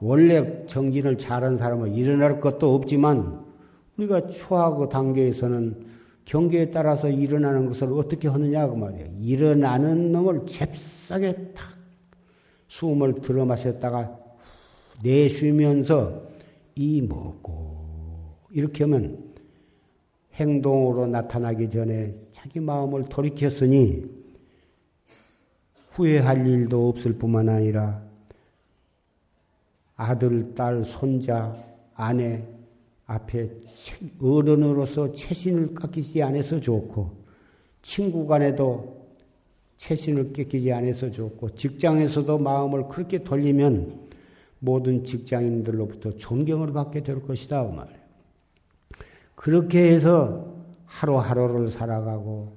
[0.00, 3.44] 원래 정진을 잘한 사람은 일어날 것도 없지만
[3.96, 5.89] 우리가 초하고 단계에서는
[6.24, 9.06] 경계에 따라서 일어나는 것을 어떻게 하느냐 그 말이에요.
[9.20, 11.76] 일어나는 놈을 잽싸게 탁
[12.68, 14.16] 숨을 들어 마셨다가
[15.02, 16.22] 내쉬면서
[16.76, 19.30] 이 먹고 이렇게 하면
[20.34, 24.04] 행동으로 나타나기 전에 자기 마음을 돌이켰으니
[25.90, 28.02] 후회할 일도 없을 뿐만 아니라
[29.96, 31.54] 아들, 딸, 손자,
[31.94, 32.42] 아내
[33.10, 33.50] 앞에
[34.22, 37.10] 어른으로서 최신을 깎이지 않아서 좋고,
[37.82, 39.04] 친구 간에도
[39.78, 44.10] 최신을 깎이지 않아서 좋고, 직장에서도 마음을 그렇게 돌리면
[44.60, 47.66] 모든 직장인들로부터 존경을 받게 될 것이다.
[47.66, 48.00] 그 말이에요.
[49.34, 52.52] 그렇게 해서 하루하루를 살아가고,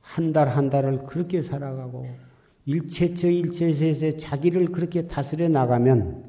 [0.00, 2.06] 한달한 달을 그렇게 살아가고,
[2.64, 6.23] 일체처 일체에서 자기를 그렇게 다스려 나가면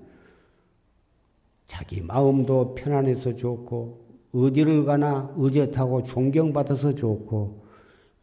[1.67, 7.65] 자기 마음도 편안해서 좋고 어디를 가나 의젓하고 존경받아서 좋고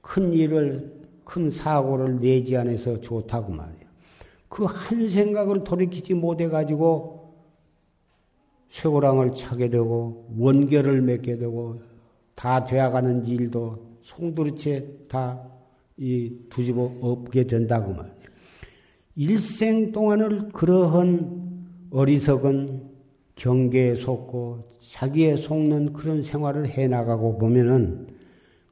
[0.00, 3.82] 큰 일을 큰 사고를 내지 않아서 좋다고 말이야.
[4.48, 7.34] 그 한 생각을 돌이키지 못해 가지고
[8.68, 11.80] 쇠고랑을 차게 되고 원결을 맺게 되고
[12.34, 15.52] 다 되어가는 일도 송두리째 다
[15.96, 18.12] 이 두집어 엎게 된다고 말이야.
[19.14, 22.91] 일생 동안을 그러한 어리석은
[23.36, 28.08] 경계에 속고 자기에 속는 그런 생활을 해 나가고 보면은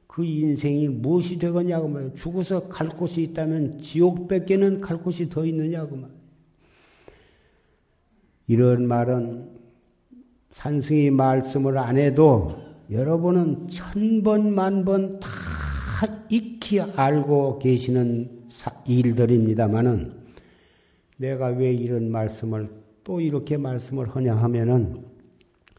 [0.07, 2.13] 그 인생이 무엇이 되겠냐고 말이에요.
[2.13, 6.21] 죽어서 갈 곳이 있다면 지옥밖에는 갈 곳이 더 있느냐고 말이에요.
[8.47, 9.49] 이런 말은
[10.51, 12.57] 산승이 말씀을 안 해도
[12.91, 15.27] 여러분은 천 번, 만번 다
[16.29, 18.41] 익히 알고 계시는
[18.85, 20.13] 일들입니다만은
[21.17, 22.80] 내가 왜 이런 말씀을
[23.11, 25.03] 또 이렇게 말씀을 하냐 하면은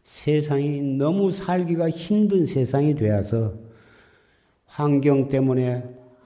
[0.03, 3.55] 세상이 너무 살기가 힘든 세상이 되어서
[4.67, 5.83] 환경 때문에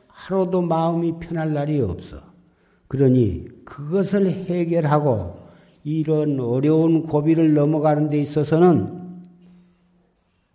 [0.10, 2.18] 하루도 마음이 편할 날이 없어.
[2.90, 5.38] 그러니 그것을 해결하고
[5.86, 9.22] 이런 어려운 고비를 넘어가는 데 있어서는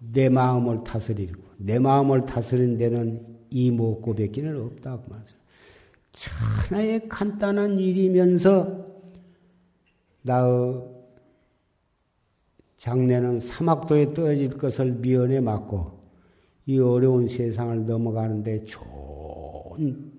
[0.01, 5.35] 내 마음을 다스리고 내 마음을 다스리는 데는 이목고백기는 없다고 말이죠.
[6.13, 8.92] 천하의 간단한 일이면서
[10.23, 10.83] 나의
[12.79, 16.01] 장래는 사막도에 떨어질 것을 미연에 맞고
[16.67, 20.13] 이 어려운 세상을 넘어가는데 좋은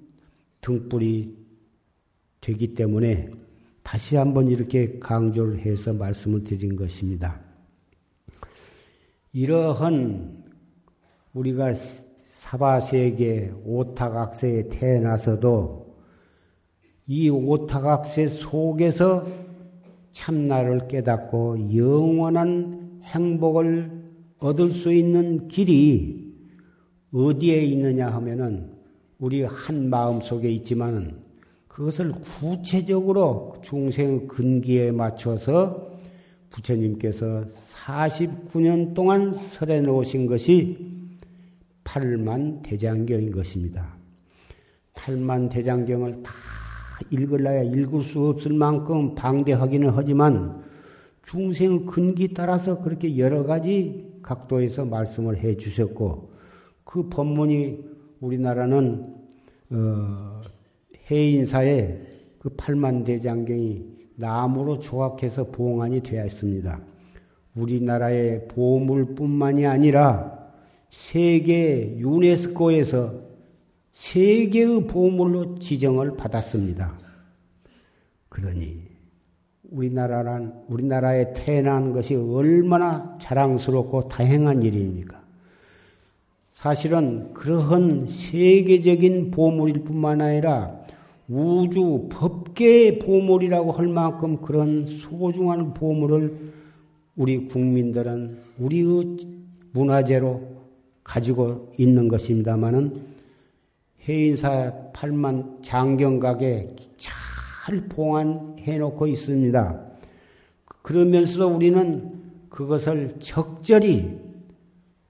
[0.62, 1.38] 등불이
[2.42, 3.32] 되기 때문에
[3.82, 7.42] 다시 한번 이렇게 강조를 해서 말씀을 드린 것입니다.
[9.34, 10.44] 이러한
[11.34, 15.98] 우리가 사바세계 오타각세에 태어나서도
[17.08, 19.43] 이 오타각세 속에서
[20.14, 23.92] 참나를 깨닫고 영원한 행복을
[24.40, 26.34] 얻을 수 있는 길이
[27.12, 28.72] 어디에 있느냐 하면은
[29.20, 31.22] 우리 한 마음 속에 있지만
[31.68, 35.92] 그것을 구체적으로 중생 근기에 맞춰서
[36.50, 40.78] 부처님께서 49년 동안 설해 놓으신 것이
[41.84, 43.96] 팔만 대장경인 것입니다.
[44.94, 46.32] 팔만 대장경을 다
[47.10, 50.64] 읽을래야 읽을 수 없을 만큼 방대하기는 하지만
[51.24, 56.34] 중생 근기 따라서 그렇게 여러 가지 각도에서 말씀을 해 주셨고
[56.84, 57.86] 그 법문이
[58.20, 59.16] 우리나라는
[59.72, 60.42] 어,
[61.10, 62.00] 해인사에
[62.40, 66.80] 그 팔만 대장경이 나무로 조각해서 봉안이 되어 있습니다.
[67.56, 70.44] 우리나라의 보물뿐만이 아니라
[70.90, 73.23] 세계 유네스코에서
[73.94, 76.98] 세계의 보물로 지정을 받았습니다.
[78.30, 78.82] 그러니
[79.72, 85.22] 우리나라란 우리나라에 태어난 것이 얼마나 자랑스럽고 다행한 일입니까?
[86.52, 90.80] 사실은 그러한 세계적인 보물일 뿐만 아니라
[91.28, 96.54] 우주 법계의 보물이라고 할 만큼 그런 소중한 보물을
[97.16, 99.18] 우리 국민들은 우리의
[99.72, 100.54] 문화재로
[101.04, 103.13] 가지고 있는 것입니다만은
[104.08, 109.82] 해인사 8만 장경각에 잘 봉안해 놓고 있습니다.
[110.82, 114.20] 그러면서도 우리는 그것을 적절히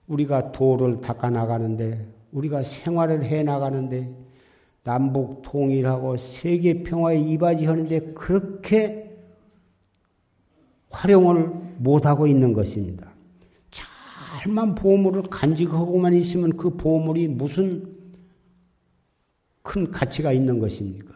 [0.07, 4.13] 우리가 도를 닦아 나가는데 우리가 생활을 해 나가는데
[4.83, 9.17] 남북 통일하고 세계 평화에 이바지하는데 그렇게
[10.89, 13.11] 활용을 못하고 있는 것입니다.
[13.71, 17.92] 잘만 보물을 간직하고만 있으면 그 보물이 무슨
[19.63, 21.13] 큰 가치가 있는 것입니까?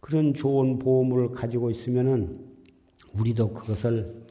[0.00, 2.38] 그런 좋은 보물을 가지고 있으면은
[3.14, 4.22] 우리도 그것을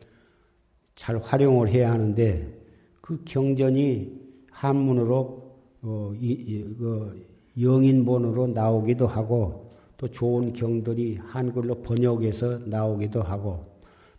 [0.96, 2.62] 잘 활용을 해야 하는데
[3.02, 4.20] 그 경전이
[4.52, 7.26] 한문으로 어, 이, 이, 그
[7.60, 13.66] 영인본으로 나오기도 하고 또 좋은 경들이 한글로 번역해서 나오기도 하고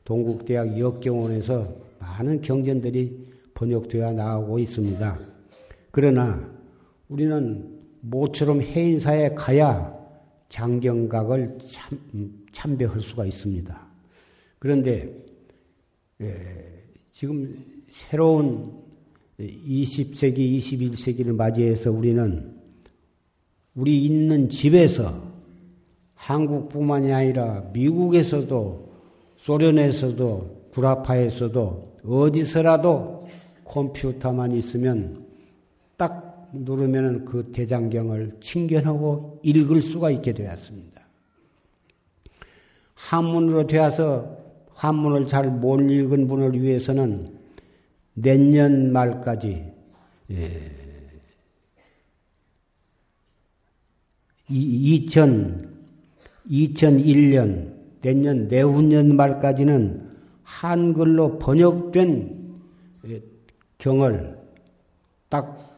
[0.04, 5.18] 동국대학 역경원에서 많은 경전들이 번역되어 나오고 있습니다.
[5.92, 6.50] 그러나
[7.08, 7.71] 우리는
[8.02, 9.96] 모처럼 해인사에 가야
[10.48, 11.98] 장경각을 참,
[12.52, 13.86] 참배할 수가 있습니다.
[14.58, 15.08] 그런데
[16.20, 17.56] 예, 지금
[17.88, 18.72] 새로운
[19.40, 22.54] 20세기, 21세기를 맞이해서 우리는
[23.74, 25.32] 우리 있는 집에서
[26.14, 28.92] 한국뿐만이 아니라 미국에서도
[29.36, 33.26] 소련에서도 구라파에서도 어디서라도
[33.64, 35.21] 컴퓨터만 있으면 딱
[36.52, 41.02] 누르면 그 대장경을 친견하고 읽을 수가 있게 되었습니다.
[42.94, 44.38] 한문으로 되어서
[44.74, 47.38] 한문을 잘 못 읽은 분을 위해서는
[48.14, 49.72] 내년 말까지
[50.30, 50.70] 예,
[54.48, 55.70] 2000,
[56.50, 57.72] 2001년,
[58.02, 60.10] 내년, 내후년 말까지는
[60.42, 62.60] 한글로 번역된
[63.78, 64.38] 경을
[65.28, 65.71] 딱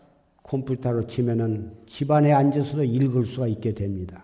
[0.45, 4.22] 컴퓨터로 치면은 집안에 앉아서도 읽을 수가 있게 됩니다.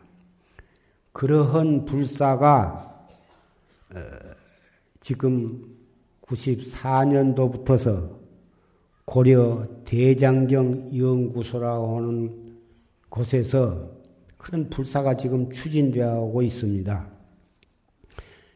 [1.12, 3.08] 그러한 불사가
[3.92, 4.00] 어,
[5.00, 5.76] 지금
[6.22, 8.20] 94년도부터서
[9.04, 12.54] 고려 대장경 연구소라고 하는
[13.08, 13.90] 곳에서
[14.36, 17.08] 큰 불사가 지금 추진되어 있습니다.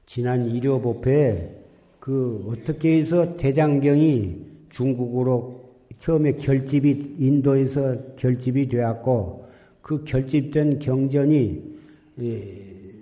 [0.07, 1.65] 지난 일요법회에
[1.99, 4.37] 그 어떻게 해서 대장경이
[4.71, 5.64] 중국으로
[5.99, 9.47] 처음에 결집이 인도에서 결집이 되었고
[9.81, 11.75] 그 결집된 경전이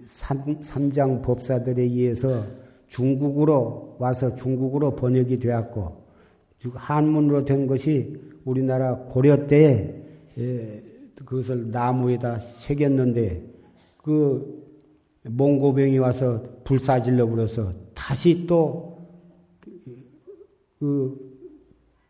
[0.07, 2.45] 삼, 장 법사들에 의해서
[2.88, 6.03] 중국으로 와서 중국으로 번역이 되었고
[6.74, 9.95] 한문으로 된 것이 우리나라 고려 때에
[11.24, 13.43] 그것을 나무에다 새겼는데
[13.97, 14.62] 그
[15.24, 18.93] 몽고병이 와서 불사질러 버려서 다시 또그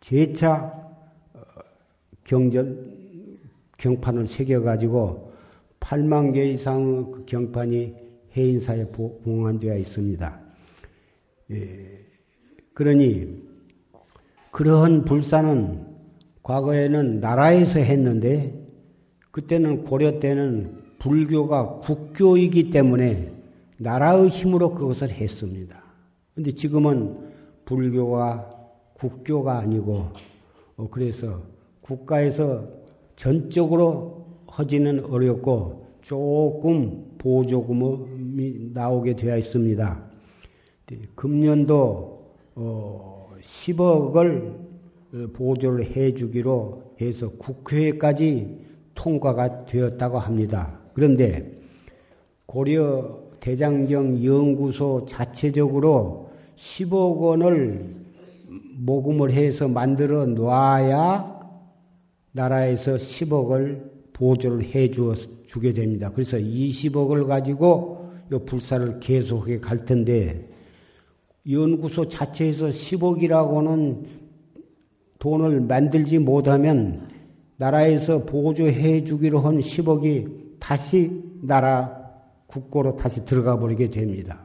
[0.02, 0.74] 제차
[1.32, 1.40] 어,
[2.24, 3.38] 경전
[3.78, 5.32] 경판을 새겨가지고
[5.80, 7.94] 8만 개 이상의 그 경판이
[8.36, 10.40] 해인사에 봉안되어 있습니다.
[11.52, 11.98] 예.
[12.74, 13.42] 그러니
[14.50, 15.86] 그러한 불사는
[16.42, 18.60] 과거에는 나라에서 했는데
[19.30, 23.32] 그때는 고려 때는 불교가 국교이기 때문에
[23.78, 25.82] 나라의 힘으로 그것을 했습니다.
[26.34, 27.18] 근데 지금은
[27.64, 28.61] 불교가
[29.02, 30.06] 국교가 아니고
[30.76, 31.42] 어, 그래서
[31.80, 32.68] 국가에서
[33.16, 40.04] 전적으로 하지는 어렵고 조금 보조금이 나오게 되어 있습니다.
[41.16, 44.72] 금년도 10억을
[45.14, 48.56] 어, 보조를 해주기로 해서 국회까지
[48.94, 50.78] 통과가 되었다고 합니다.
[50.94, 51.60] 그런데
[52.46, 58.01] 고려 대장경 연구소 자체적으로 10억 원을
[58.84, 61.40] 모금을 해서 만들어 놔야
[62.32, 66.10] 나라에서 10억을 보조를 해 주게 됩니다.
[66.12, 70.48] 그래서 20억을 가지고 이 불사를 계속해 갈 텐데
[71.48, 74.04] 연구소 자체에서 10억이라고는
[75.18, 77.08] 돈을 만들지 못하면
[77.56, 82.00] 나라에서 보조해 주기로 한 10억이 다시 나라
[82.46, 84.44] 국고로 다시 들어가 버리게 됩니다.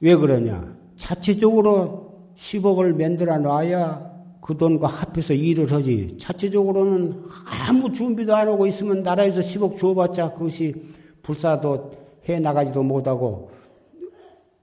[0.00, 0.76] 왜 그러냐?
[0.96, 2.07] 자체적으로
[2.38, 4.08] 10억을 만들어 놔야
[4.40, 6.16] 그 돈과 합해서 일을 하지.
[6.18, 10.74] 자체적으로는 아무 준비도 안 하고 있으면 나라에서 10억 주어봤자 그것이
[11.22, 11.90] 불사도
[12.28, 13.50] 해 나가지도 못하고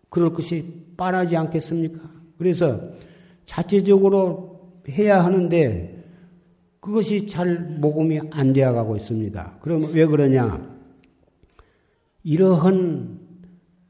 [0.10, 2.00] 그럴 것이 빤하지 않겠습니까?
[2.38, 2.80] 그래서
[3.46, 6.04] 자체적으로 해야 하는데
[6.80, 9.58] 그것이 잘 모금이 안 되어 가고 있습니다.
[9.62, 10.76] 그러면 왜 그러냐?
[12.24, 13.20] 이러한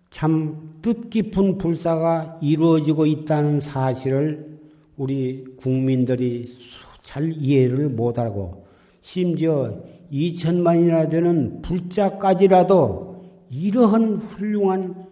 [0.09, 4.59] 참 뜻깊은 불사가 이루어지고 있다는 사실을
[4.97, 6.55] 우리 국민들이
[7.01, 8.67] 잘 이해를 못하고
[9.01, 9.81] 심지어
[10.11, 15.07] 2천만이나 되는 불자까지라도 이러한 훌륭한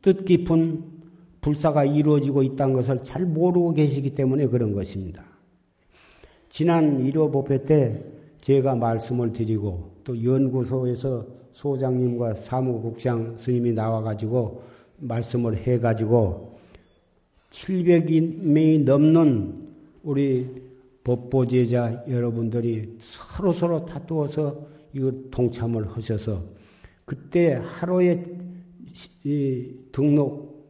[0.00, 0.84] 뜻깊은
[1.40, 5.24] 불사가 이루어지고 있다는 것을 잘 모르고 계시기 때문에 그런 것입니다.
[6.50, 8.00] 지난 1호 법회 때
[8.42, 14.62] 제가 말씀을 드리고 또 연구소에서 소장님과 사무국장 스님이 나와가지고
[14.98, 16.56] 말씀을 해가지고
[17.50, 19.54] 700명이 넘는
[20.04, 20.46] 우리
[21.02, 26.44] 법보제자 여러분들이 서로 서로 다투어서 이걸 동참을 하셔서
[27.04, 28.22] 그때 하루에
[29.90, 30.68] 등록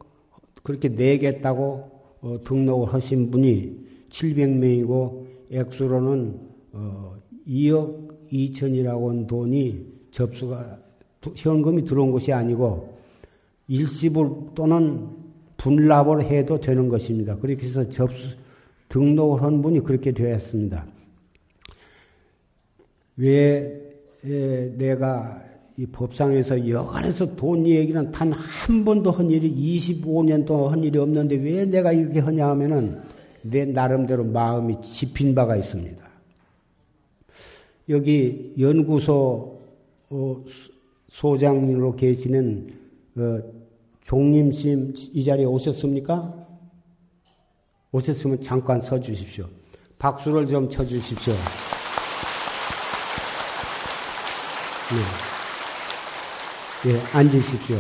[0.63, 1.91] 그렇게 내겠다고
[2.23, 3.77] 어, 등록을 하신 분이
[4.09, 6.41] 700명이고 액수로는
[6.73, 7.17] 어,
[7.47, 10.79] 2억 2천이라고 한 돈이 접수가
[11.37, 12.97] 현금이 들어온 것이 아니고
[13.69, 15.09] 일시불 또는
[15.57, 17.37] 분납을 해도 되는 것입니다.
[17.37, 18.29] 그렇게 해서 접수
[18.89, 20.87] 등록을 한 분이 그렇게 되었습니다.
[23.17, 23.81] 왜
[24.77, 25.43] 내가
[25.77, 31.37] 이 법상에서 여간에서 돈 얘기는 단 한 번도 한 일이 25년 동안 한 일이 없는데
[31.37, 33.01] 왜 내가 이렇게 하냐 하면은
[33.41, 36.07] 내 나름대로 마음이 짚인 바가 있습니다.
[37.89, 39.58] 여기 연구소 어,
[41.09, 42.79] 소장으로 계시는
[43.17, 43.41] 어,
[44.03, 46.35] 종림심 이 자리에 오셨습니까?
[47.93, 49.47] 오셨으면 잠깐 서 주십시오.
[49.99, 51.35] 박수를 좀 쳐 주십시오.
[56.85, 56.93] 네.
[56.93, 57.77] 네, 앉으십시오.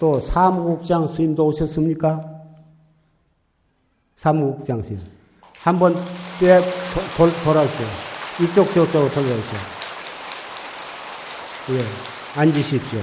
[0.00, 2.24] 또 사무국장 스님도 오셨습니까?
[4.16, 5.00] 사무국장 스님.
[5.62, 5.94] 한번
[7.44, 7.86] 돌아오세요.
[8.42, 9.79] 이쪽 저쪽으로 돌려주세요.
[11.68, 12.98] 예, 앉으십시오.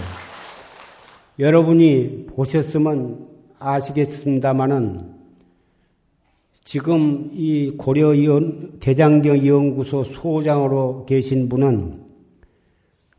[1.37, 3.27] 여러분이 보셨으면
[3.59, 5.15] 아시겠습니다마는
[6.63, 8.13] 지금 이 고려
[8.79, 12.03] 대장경 연구소 소장으로 계신 분은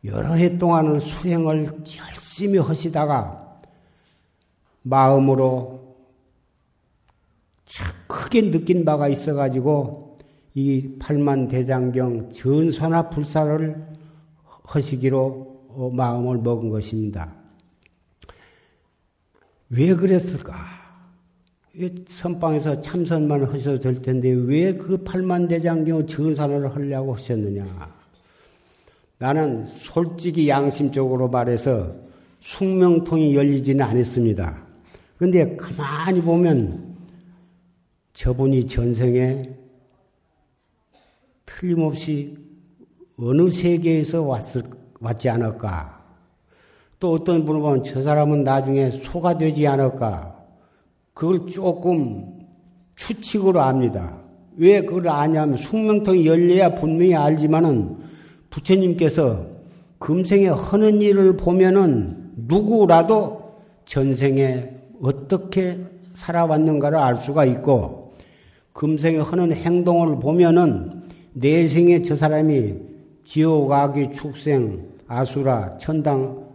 [0.04, 3.60] 여러 해 동안은 수행을 열심히 하시다가
[4.82, 5.96] 마음으로
[8.08, 10.18] 크게 느낀 바가 있어가지고
[10.54, 13.97] 이 팔만 대장경 전선화 불사를
[14.68, 17.32] 하시기로 마음을 먹은 것입니다.
[19.70, 20.54] 왜 그랬을까?
[21.74, 27.64] 왜 선방에서 참선만 하셔도 될 텐데 왜 그 팔만 대장경 전산을 하려고 하셨느냐?
[29.18, 31.94] 나는 솔직히 양심적으로 말해서
[32.40, 34.62] 숙명통이 열리지는 않았습니다.
[35.16, 36.96] 그런데 가만히 보면
[38.12, 39.50] 저분이 전생에
[41.46, 42.37] 틀림없이
[43.20, 44.62] 어느 세계에서 왔을,
[45.00, 45.98] 왔지 않을까?
[47.00, 50.36] 또 어떤 분은 보면 저 사람은 나중에 소가 되지 않을까.
[51.14, 52.46] 그걸 조금
[52.94, 54.18] 추측으로 압니다.
[54.56, 57.96] 왜 그걸 아냐면 숙명통이 열려야 분명히 알지만은
[58.50, 59.46] 부처님께서
[59.98, 63.52] 금생에 하는 일을 보면은 누구라도
[63.84, 64.70] 전생에
[65.02, 65.78] 어떻게
[66.12, 68.14] 살아왔는가를 알 수가 있고
[68.72, 71.02] 금생에 하는 행동을 보면은
[71.32, 72.87] 내생에 저 사람이
[73.28, 76.48] 지옥, 악의 축생, 아수라, 천당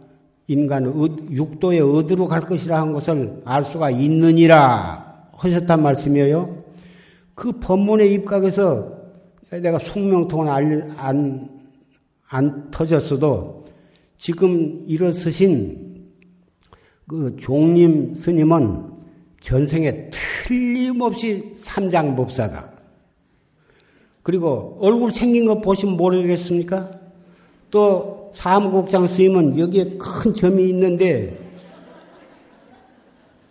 [0.48, 0.84] 인간
[1.30, 6.64] 육도에 어디로 갈 것이라 한 것을 알 수가 있느니라 하셨단 말씀이에요.
[7.36, 8.92] 그 법문의 입각에서
[9.50, 10.48] 내가 숙명통은
[10.96, 11.48] 안,
[12.26, 13.66] 안 터졌어도
[14.18, 16.08] 지금 일어서신
[17.06, 18.82] 그 종림 스님은
[19.40, 22.73] 전생에 틀림없이 삼장법사다.
[24.24, 26.90] 그리고 얼굴 생긴 거 보시면 모르겠습니까?
[27.70, 31.38] 또 사무국장 스님은 여기에 큰 점이 있는데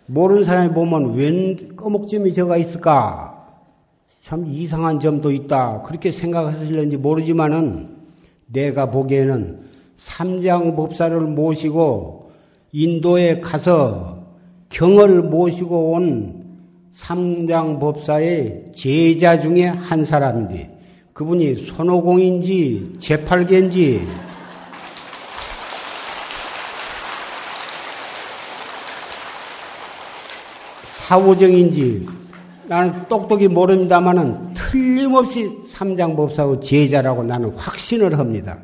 [0.06, 3.30] 모르는 사람이 보면 웬 꺼목점이 저가 있을까?
[4.20, 5.82] 참 이상한 점도 있다.
[5.82, 7.96] 그렇게 생각하실는지 모르지만은
[8.46, 9.60] 내가 보기에는
[9.96, 12.32] 삼장 법사를 모시고
[12.72, 14.24] 인도에 가서
[14.70, 16.43] 경을 모시고 온
[16.94, 20.70] 삼장법사의 제자 중에 한 사람인데
[21.12, 24.06] 그분이 손오공인지 제팔계인지
[30.82, 32.06] 사오정인지
[32.66, 38.58] 나는 똑똑히 모릅니다만은 틀림없이 삼장법사의 제자라고 나는 확신을 합니다.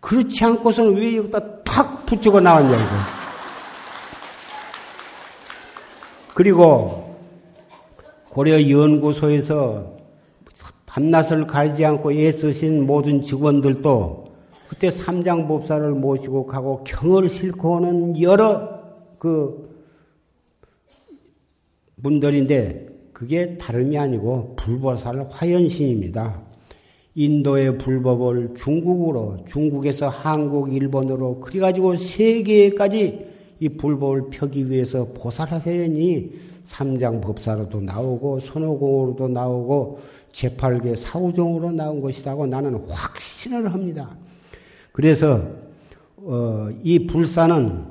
[0.00, 2.94] 그렇지 않고서는 왜 여기다 탁 붙이고 나왔냐 이거.
[6.34, 7.01] 그리고
[8.32, 9.98] 고려 연구소에서
[10.86, 14.24] 밤낮을 가리지 않고 애쓰신 모든 직원들도
[14.70, 18.80] 그때 삼장법사를 모시고 가고 경을 싣고 오는 여러
[19.18, 19.70] 그
[22.02, 26.40] 분들인데 그게 다름이 아니고 불보살 화연신입니다.
[27.14, 33.26] 인도의 불법을 중국으로, 중국에서 한국, 일본으로, 그래 가지고 세계까지
[33.60, 40.00] 이 불법을 펴기 위해서 보살화연이 삼장 법사로도 나오고, 손오공으로도 나오고,
[40.32, 44.16] 제8개 사우종으로 나온 것이라고 나는 확신을 합니다.
[44.92, 45.42] 그래서,
[46.16, 47.84] 어, 이 불사는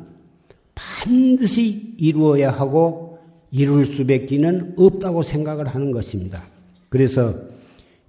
[0.74, 3.12] 반드시 이루어야 하고,
[3.52, 6.44] 이룰 수밖에는 없다고 생각을 하는 것입니다.
[6.90, 7.36] 그래서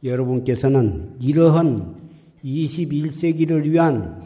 [0.04, 1.96] 여러분께서는 이러한
[2.44, 4.22] 21세기를 위한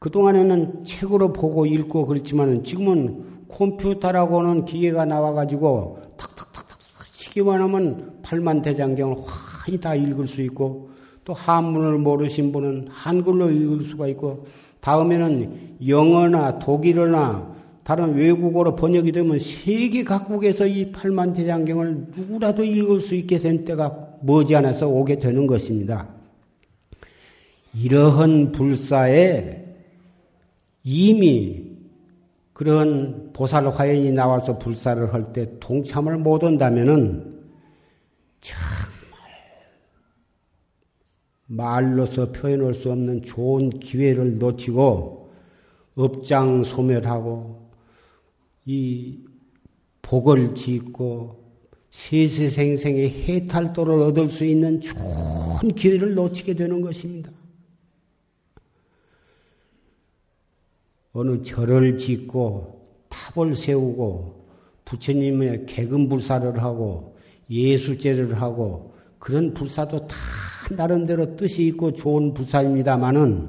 [0.00, 6.78] 그동안에는 책으로 보고 읽고 그렇지만 지금은 컴퓨터라고는 기계가 나와가지고 탁탁탁탁
[7.12, 10.90] 치기만 하면 팔만 대장경을 환히 다 읽을 수 있고
[11.24, 14.46] 또 한문을 모르신 분은 한글로 읽을 수가 있고
[14.80, 23.38] 다음에는 영어나 독일어나 다른 외국어로 번역이 되면 세계 각국에서 이 팔만대장경을 누구라도 읽을 수 있게
[23.38, 26.08] 된 때가 머지않아서 오게 되는 것입니다.
[27.74, 29.64] 이러한 불사에
[30.82, 31.63] 이미
[32.54, 37.42] 그런 보살 화연이 나와서 불사를 할 때 동참을 못 한다면은
[38.40, 38.88] 정말
[41.46, 45.32] 말로서 표현할 수 없는 좋은 기회를 놓치고
[45.96, 47.70] 업장 소멸하고
[48.66, 49.18] 이
[50.02, 51.42] 복을 짓고
[51.90, 57.30] 세세생생의 해탈도를 얻을 수 있는 좋은 기회를 놓치게 되는 것입니다.
[61.14, 64.44] 어느 절을 짓고 탑을 세우고
[64.84, 67.16] 부처님의 개근 불사를 하고
[67.48, 70.16] 예수제를 하고 그런 불사도 다
[70.76, 73.48] 나름대로 뜻이 있고 좋은 불사입니다만은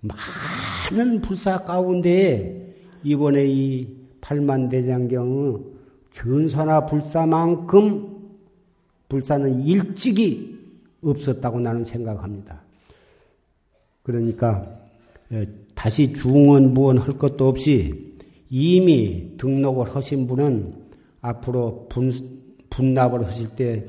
[0.00, 3.88] 많은 불사 가운데 이번에 이
[4.20, 5.58] 팔만대장경의
[6.10, 8.16] 전선화 불사만큼
[9.08, 10.58] 불사는 일찍이
[11.02, 12.60] 없었다고 나는 생각합니다.
[14.02, 14.66] 그러니까
[15.32, 18.16] 예, 다시 중원 무원 할 것도 없이
[18.50, 20.74] 이미 등록을 하신 분은
[21.20, 22.10] 앞으로 분,
[22.70, 23.86] 분납을 하실 때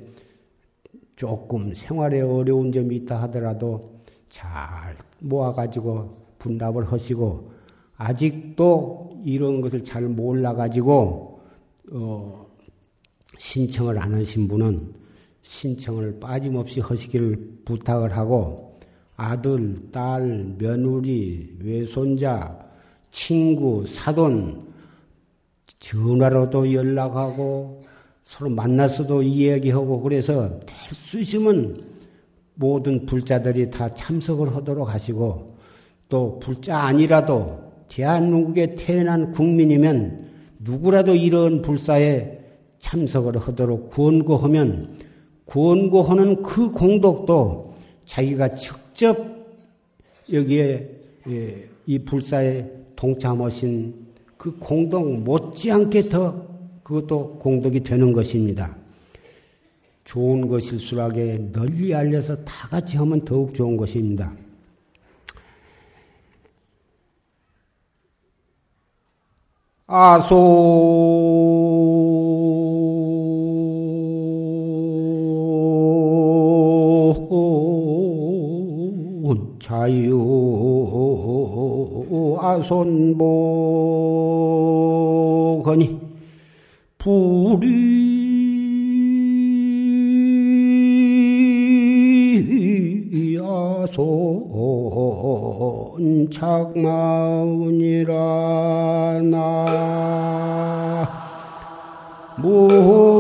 [1.16, 7.58] 조금 생활에 어려운 점이 있다 하더라도 잘 모아가지고 분납을 하시고
[7.98, 11.42] 아직도 이런 것을 잘 몰라가지고,
[11.92, 12.48] 어,
[13.38, 14.94] 신청을 안 하신 분은
[15.42, 18.67] 신청을 빠짐없이 하시기를 부탁을 하고,
[19.18, 22.58] 아들, 딸, 며느리, 외손자,
[23.10, 24.68] 친구, 사돈,
[25.80, 27.82] 전화로도 연락하고,
[28.24, 31.84] 서로 만나서도 이야기하고, 그래서 될 수 있으면
[32.56, 35.58] 모든 불자들이 다 참석을 하도록 하시고,
[36.10, 37.60] 또 불자 아니라도
[37.90, 40.28] 대한민국에 태어난 국민이면
[40.60, 42.40] 누구라도 이런 불사에
[42.80, 44.98] 참석을 하도록 권고하면
[45.46, 47.74] 권고하는 그 공덕도
[48.06, 48.56] 자기가
[48.98, 49.16] 직접
[50.34, 50.90] 여기에
[51.30, 53.94] 예, 이 불사에 동참하신
[54.38, 56.48] 그 공덕 못지않게 더
[56.82, 58.76] 그것도 공덕이 되는 것입니다.
[60.04, 64.34] 좋은 것일수록에 널리 알려서 다 같이 하면 더욱 좋은 것입니다.
[69.86, 71.27] 아소
[79.68, 80.16] 자유.
[82.40, 83.20] 아손보거니
[86.98, 87.68] 불이
[93.36, 94.38] 야손
[96.32, 98.14] 착마운이라
[99.24, 99.68] 나.
[102.38, 103.17] 삼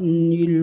[0.00, 0.61] 일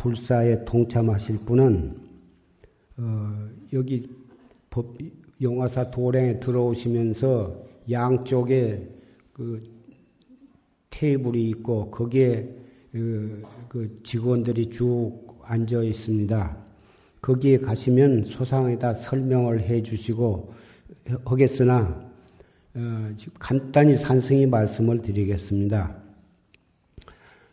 [0.00, 1.94] 불사에 동참하실 분은
[2.96, 4.08] 어, 여기
[4.70, 4.96] 법,
[5.42, 8.88] 영화사 도량에 들어오시면서 양쪽에
[9.34, 9.62] 그
[10.88, 12.48] 테이블이 있고 거기에
[12.92, 16.56] 그, 그 직원들이 쭉 앉아 있습니다.
[17.20, 20.54] 거기에 가시면 소상에다 설명을 해 주시고
[21.26, 22.10] 하겠으나
[22.74, 25.94] 어, 간단히 산승이 말씀을 드리겠습니다.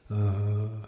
[0.10, 0.87] 어,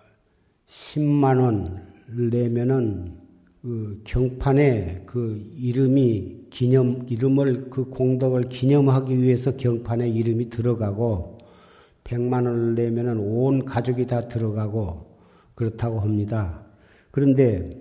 [0.70, 3.18] 10만 원을 내면은
[3.62, 11.40] 그 경판에 그 이름이 기념 이름을 그 공덕을 기념하기 위해서 경판에 이름이 들어가고
[12.06, 15.18] 100만 원을 내면은 온 가족이 다 들어가고
[15.56, 16.66] 그렇다고 합니다.
[17.12, 17.78] 그런데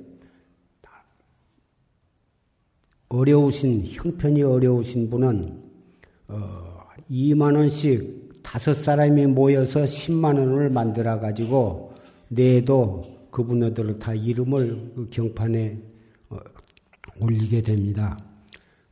[3.09, 5.63] 어려우신 형편이 어려우신 분은
[6.29, 6.79] 어
[7.11, 11.88] 2만 원씩 다섯 사람이 모여서 10만 원을 만들어 가지고
[12.29, 15.79] 내도 그분들을 다 이름을 그 경판에
[16.31, 16.39] 어,
[17.21, 18.19] 올리게 됩니다.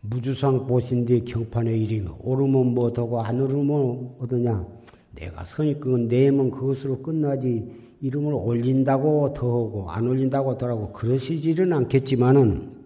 [0.00, 4.66] 무주상 보신 뒤 경판에 이름이 오르면 뭐더고 안 오르면 어떠냐?
[5.12, 7.64] 내가 선입금은 내면 그것으로 끝나지
[8.00, 12.76] 이름을 올린다고 더하고 안 올린다고 더하고 그러시지는 않겠지만은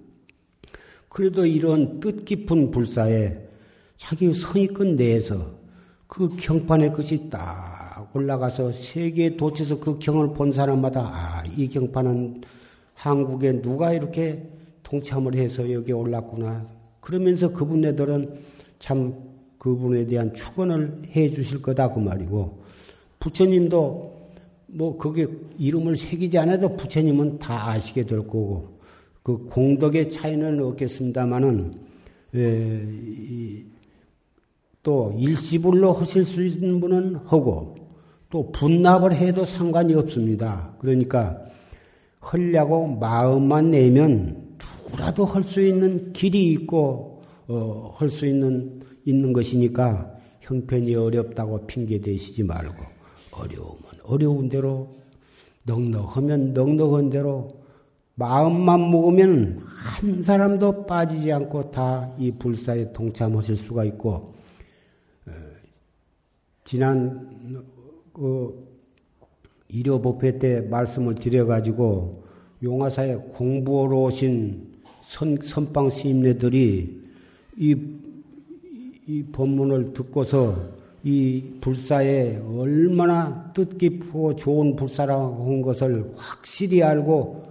[1.08, 3.36] 그래도 이런 뜻깊은 불사에
[3.96, 5.58] 자기 선입금 내에서
[6.06, 7.79] 그 경판의 것이 딱
[8.14, 12.42] 올라가서 세계에 도쳐서 그 경을 본 사람마다 아, 이 경판은
[12.94, 14.42] 한국에 누가 이렇게
[14.82, 16.66] 동참을 해서 여기 올랐구나.
[17.00, 18.34] 그러면서 그분네들은
[18.78, 19.14] 참
[19.58, 22.60] 그분에 대한 축원을 해 주실 거다 그 말이고
[23.20, 24.20] 부처님도
[24.66, 25.26] 뭐 그게
[25.58, 28.80] 이름을 새기지 않아도 부처님은 다 아시게 될 거고
[29.22, 31.74] 그 공덕의 차이는 없겠습니다만은
[34.82, 37.79] 또 일시불로 하실 수 있는 분은 하고
[38.30, 40.72] 또 분납을 해도 상관이 없습니다.
[40.78, 41.36] 그러니까
[42.20, 50.14] 하려고 마음만 내면 누구라도 할 수 있는 길이 있고 어, 할 수 있는 있는 것이니까
[50.40, 52.76] 형편이 어렵다고 핑계 대시지 말고
[53.32, 54.96] 어려우면 어려운 대로
[55.64, 57.60] 넉넉하면 넉넉한 대로
[58.14, 64.34] 마음만 먹으면 한 사람도 빠지지 않고 다 이 불사에 동참하실 수가 있고
[66.64, 67.29] 지난
[68.12, 68.68] 그
[69.68, 72.24] 일요 법회 때 말씀을 드려가지고
[72.62, 74.70] 용화사에 공부하러 오신
[75.02, 77.00] 선, 선방 스님네들이
[77.56, 77.76] 이,
[79.06, 87.48] 이 법문을 듣고서 이 불사에 얼마나 뜻깊고 좋은 불사라고 한 것을 확실히 알고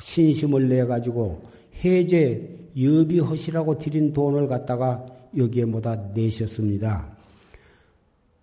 [0.00, 1.42] 신심을 내 가지고
[1.84, 5.06] 해제 여비허시라고 드린 돈을 갖다가
[5.36, 7.15] 여기에 모다 내셨습니다.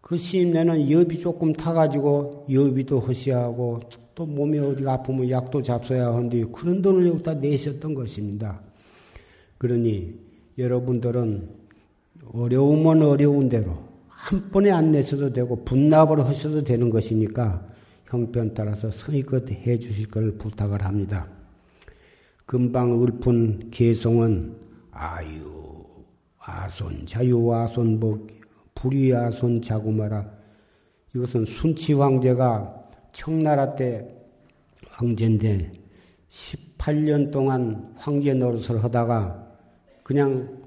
[0.04, 3.80] 그 시임내는 여비 조금 타가지고 여비도 허시하고
[4.14, 8.60] 또 몸이 어디가 아프면 약도 잡숴야 하는데 그런 돈을 여기다 내셨던 것입니다.
[9.58, 10.14] 그러니
[10.58, 11.48] 여러분들은
[12.34, 13.78] 어려우면 어려운 대로
[14.10, 17.66] 한 번에 안 내셔도 되고 분납을 하셔도 되는 것이니까
[18.08, 21.30] 형편 따라서 성의껏 해 주실 걸 부탁을 합니다.
[22.46, 24.54] 금방 읊은 개송은
[24.92, 25.32] 아유,
[26.40, 28.43] 아손, 자유, 아손, 복,
[28.76, 30.30] 불의아손 자구마라.
[31.16, 34.08] 이것은 순치 황제가 청나라 때
[34.90, 35.72] 황제인데
[36.30, 39.48] 18년 동안 황제 노릇을 하다가
[40.04, 40.64] 그냥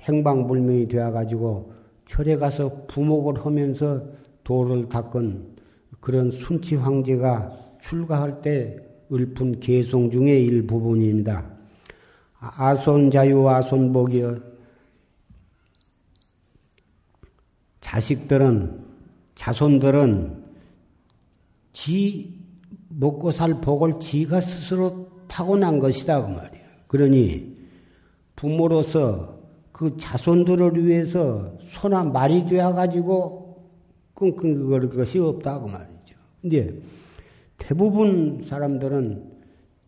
[0.00, 1.72] 행방불명이 되어가지고
[2.04, 4.02] 절에 가서 부목을 하면서
[4.44, 5.56] 도를 닦은
[6.00, 7.50] 그런 순치 황제가
[7.82, 8.76] 출가할 때
[9.12, 11.44] 읊은 개송 중의 일부분입니다.
[12.38, 14.55] 아손 자유 아손 복이여
[17.86, 18.84] 자식들은
[19.36, 20.44] 자손들은
[21.72, 22.34] 지
[22.88, 26.62] 먹고 살 복을 지가 스스로 타고난 것이다 그 말이야.
[26.88, 27.56] 그러니
[28.34, 29.38] 부모로서
[29.70, 33.64] 그 자손들을 위해서 소나 말이 되어 가지고
[34.14, 36.16] 끙끙 거릴 것이 없다 그 말이죠.
[36.42, 36.74] 근데
[37.56, 39.32] 대부분 사람들은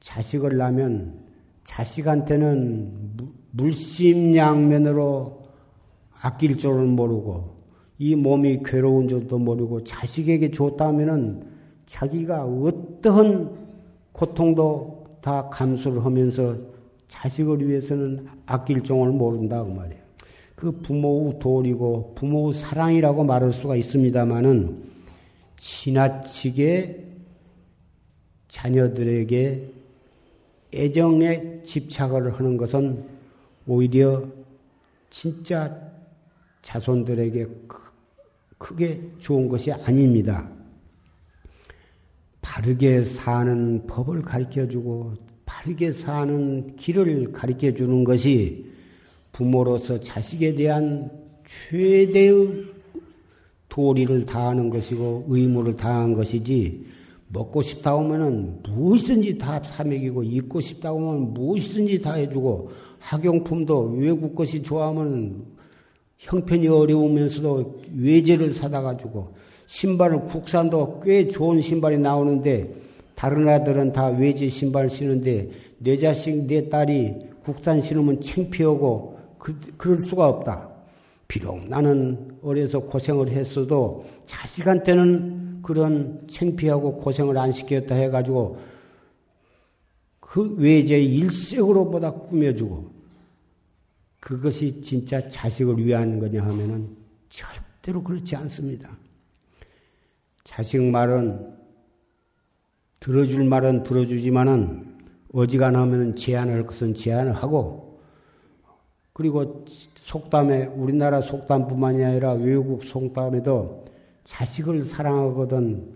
[0.00, 1.18] 자식을 낳으면
[1.64, 3.16] 자식한테는
[3.50, 5.42] 물심양면으로
[6.20, 7.57] 아낄 줄을 모르고
[7.98, 11.42] 이 몸이 괴로운 줄도 모르고 자식에게 줬다면은
[11.86, 13.50] 자기가 어떠한
[14.12, 16.56] 고통도 다 감수를 하면서
[17.08, 20.02] 자식을 위해서는 아낄 종을 모른다 그 말이에요.
[20.54, 24.82] 그 부모의 도리고 부모의 사랑이라고 말할 수가 있습니다만은
[25.56, 27.04] 지나치게
[28.48, 29.72] 자녀들에게
[30.74, 33.04] 애정에 집착을 하는 것은
[33.66, 34.24] 오히려
[35.10, 35.76] 진짜
[36.62, 37.46] 자손들에게
[38.58, 40.48] 크게 좋은 것이 아닙니다.
[42.40, 45.14] 바르게 사는 법을 가르쳐 주고
[45.46, 48.66] 바르게 사는 길을 가르쳐 주는 것이
[49.32, 51.10] 부모로서 자식에 대한
[51.70, 52.64] 최대의
[53.68, 56.86] 도리를 다하는 것이고 의무를 다한 것이지
[57.28, 64.62] 먹고 싶다 하면은 무엇이든지 다 사먹이고 입고 싶다 하면 무엇이든지 다 해주고 학용품도 외국 것이
[64.62, 65.44] 좋아하면
[66.18, 69.34] 형편이 어려우면서도 외제를 사다 가지고
[69.66, 72.74] 신발을 국산도 꽤 좋은 신발이 나오는데
[73.14, 80.00] 다른 아들은 다 외제 신발 신는데 내 자식 내 딸이 국산 신으면 창피하고 그, 그럴
[80.00, 80.68] 수가 없다.
[81.28, 88.58] 비록 나는 어려서 고생을 했어도 자식한테는 그런 창피하고 고생을 안 시켰다 해가지고
[90.20, 92.97] 그 외제 일색으로보다 꾸며주고
[94.20, 96.96] 그것이 진짜 자식을 위한 거냐 하면은
[97.28, 98.96] 절대로 그렇지 않습니다.
[100.44, 101.56] 자식 말은
[103.00, 104.98] 들어줄 말은 들어주지만은
[105.32, 108.00] 어지간하면 제안할 것은 제안을 하고
[109.12, 109.64] 그리고
[109.96, 113.84] 속담에 우리나라 속담뿐만이 아니라 외국 속담에도
[114.24, 115.94] 자식을 사랑하거든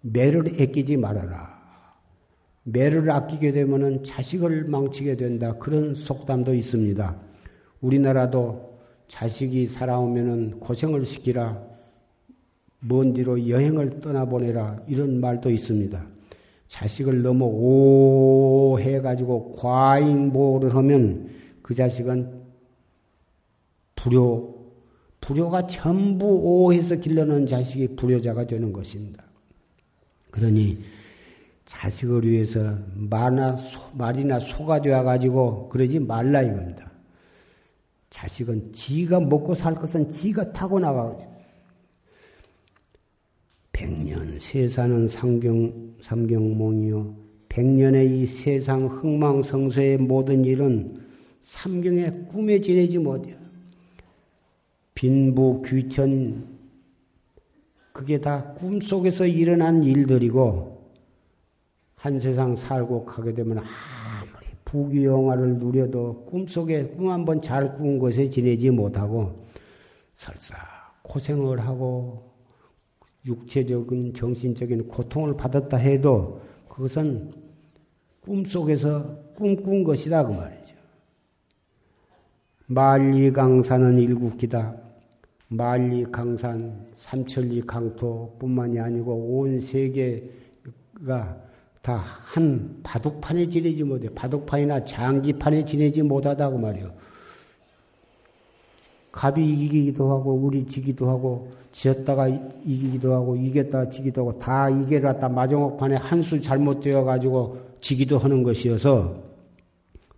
[0.00, 1.53] 매를 아끼지 말아라.
[2.64, 5.56] 매를 아끼게 되면은 자식을 망치게 된다.
[5.58, 7.16] 그런 속담도 있습니다.
[7.80, 11.62] 우리나라도 자식이 살아오면은 고생을 시키라.
[12.80, 14.82] 먼 뒤로 여행을 떠나보내라.
[14.88, 16.06] 이런 말도 있습니다.
[16.68, 17.44] 자식을 너무
[18.74, 21.28] 오해가지고 과잉보호를 하면
[21.62, 22.42] 그 자식은
[23.94, 24.54] 불효,
[25.20, 29.24] 불효가 전부 오해서 길러놓은 자식이 불효자가 되는 것입니다.
[30.30, 30.78] 그러니
[31.66, 36.90] 자식을 위해서 말나 소, 말이나 소가 되어가지고 그러지 말라 이겁니다.
[38.10, 41.16] 자식은 지가 먹고 살 것은 지가 타고 나가.
[43.72, 47.16] 백년 세사는 상경, 삼경몽이요.
[47.48, 51.00] 백년의 이 세상 흥망성쇠의 모든 일은
[51.44, 53.36] 삼경의 꿈에 지내지 못해요.
[54.94, 56.46] 빈부, 귀천,
[57.92, 60.73] 그게 다 꿈속에서 일어난 일들이고,
[62.04, 69.46] 한 세상 살고 가게 되면 아무리 부귀영화를 누려도 꿈속에 꿈 한번잘꾼 곳에 지내지 못하고
[70.14, 70.54] 설사
[71.00, 72.30] 고생을 하고
[73.24, 77.32] 육체적인 정신적인 고통을 받았다 해도 그것은
[78.20, 80.74] 꿈속에서 꿈꾼 것이다 그 말이죠.
[82.66, 84.76] 만리강산은 일국기다.
[85.48, 91.43] 만리강산, 삼천리 강토뿐만이 아니고 온 세계가
[91.84, 94.08] 다 한 바둑판에 지내지 못해.
[94.08, 96.90] 바둑판이나 장기판에 지내지 못하다고 말이요.
[99.12, 105.96] 갑이 이기기도 하고, 우리 지기도 하고, 지었다가 이기기도 하고, 이겼다가 지기도 하고, 다 이겨놨다 마지막판에
[105.96, 109.22] 한 수 잘못되어가지고 지기도 하는 것이어서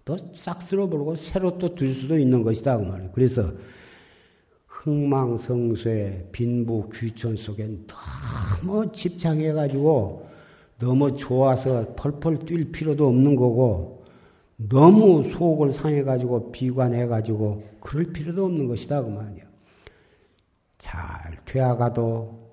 [0.04, 2.78] 또 싹 쓸어버리고 새로 또 들 수도 있는 것이다.
[2.78, 3.10] 그 말이에요.
[3.12, 3.52] 그래서
[4.68, 7.86] 흥망성쇠, 빈부, 귀천 속엔
[8.62, 10.26] 너무 집착해가지고
[10.79, 14.05] 너무 좋아서 펄펄 뛸 필요도 없는 거고
[14.57, 19.45] 너무 속을 상해가지고 비관해가지고 그럴 필요도 없는 것이다 그 말이야.
[20.79, 22.47] 잘 되어가도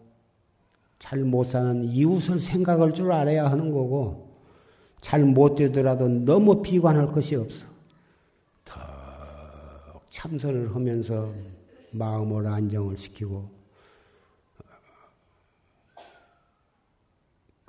[1.00, 4.32] 잘 못 사는 이웃을 생각할 줄 알아야 하는 거고
[5.02, 7.66] 잘 못 되더라도 너무 비관할 것이 없어.
[8.64, 8.80] 더
[10.10, 11.32] 참선을 하면서
[11.92, 13.63] 마음을 안정을 시키고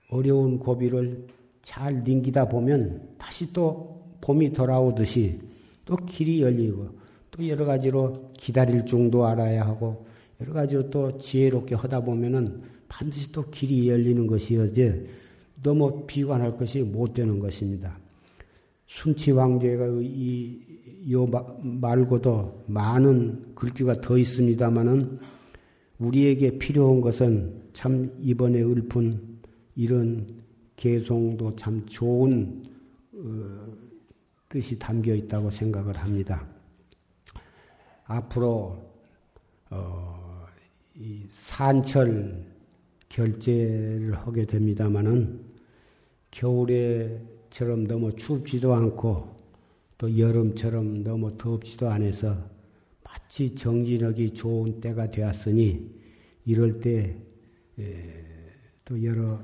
[0.09, 1.27] 어려운 고비를
[1.63, 5.41] 잘 넘기다 보면 다시 또 봄이 돌아오듯이
[5.85, 6.89] 또 길이 열리고
[7.31, 10.07] 또 여러 가지로 기다릴 중도 알아야 하고
[10.41, 15.09] 여러 가지로 또 지혜롭게 하다 보면은 반드시 또 길이 열리는 것이어지
[15.63, 17.97] 너무 비관할 것이 못 되는 것입니다.
[18.87, 20.75] 순치 왕제가 이
[21.11, 21.27] 요
[21.63, 25.19] 말고도 많은 글귀가 더 있습니다만은
[25.99, 29.34] 우리에게 필요한 것은 참 이번에 읊은
[29.77, 30.43] 이런
[30.77, 32.65] 개송도 참 좋은
[33.13, 33.77] 어,
[34.49, 36.47] 뜻이 담겨 있다고 생각을 합니다.
[38.05, 38.83] 앞으로
[39.71, 40.47] 어,
[40.95, 42.45] 이 산철
[43.09, 45.41] 결제를 하게 됩니다마는
[46.31, 49.35] 겨울에처럼 너무 춥지도 않고
[49.97, 52.37] 또 여름처럼 너무 덥지도 않아서
[53.05, 55.91] 마치 정진하기 좋은 때가 되었으니
[56.45, 57.17] 이럴 때
[58.85, 59.41] 또 여러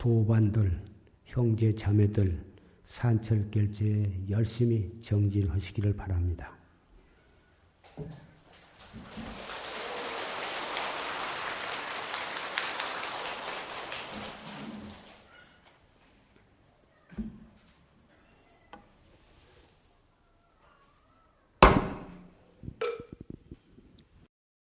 [0.00, 0.80] 도반들,
[1.26, 2.42] 형제 자매들
[2.86, 6.56] 산철 결제에 열심히 정진하시기를 바랍니다.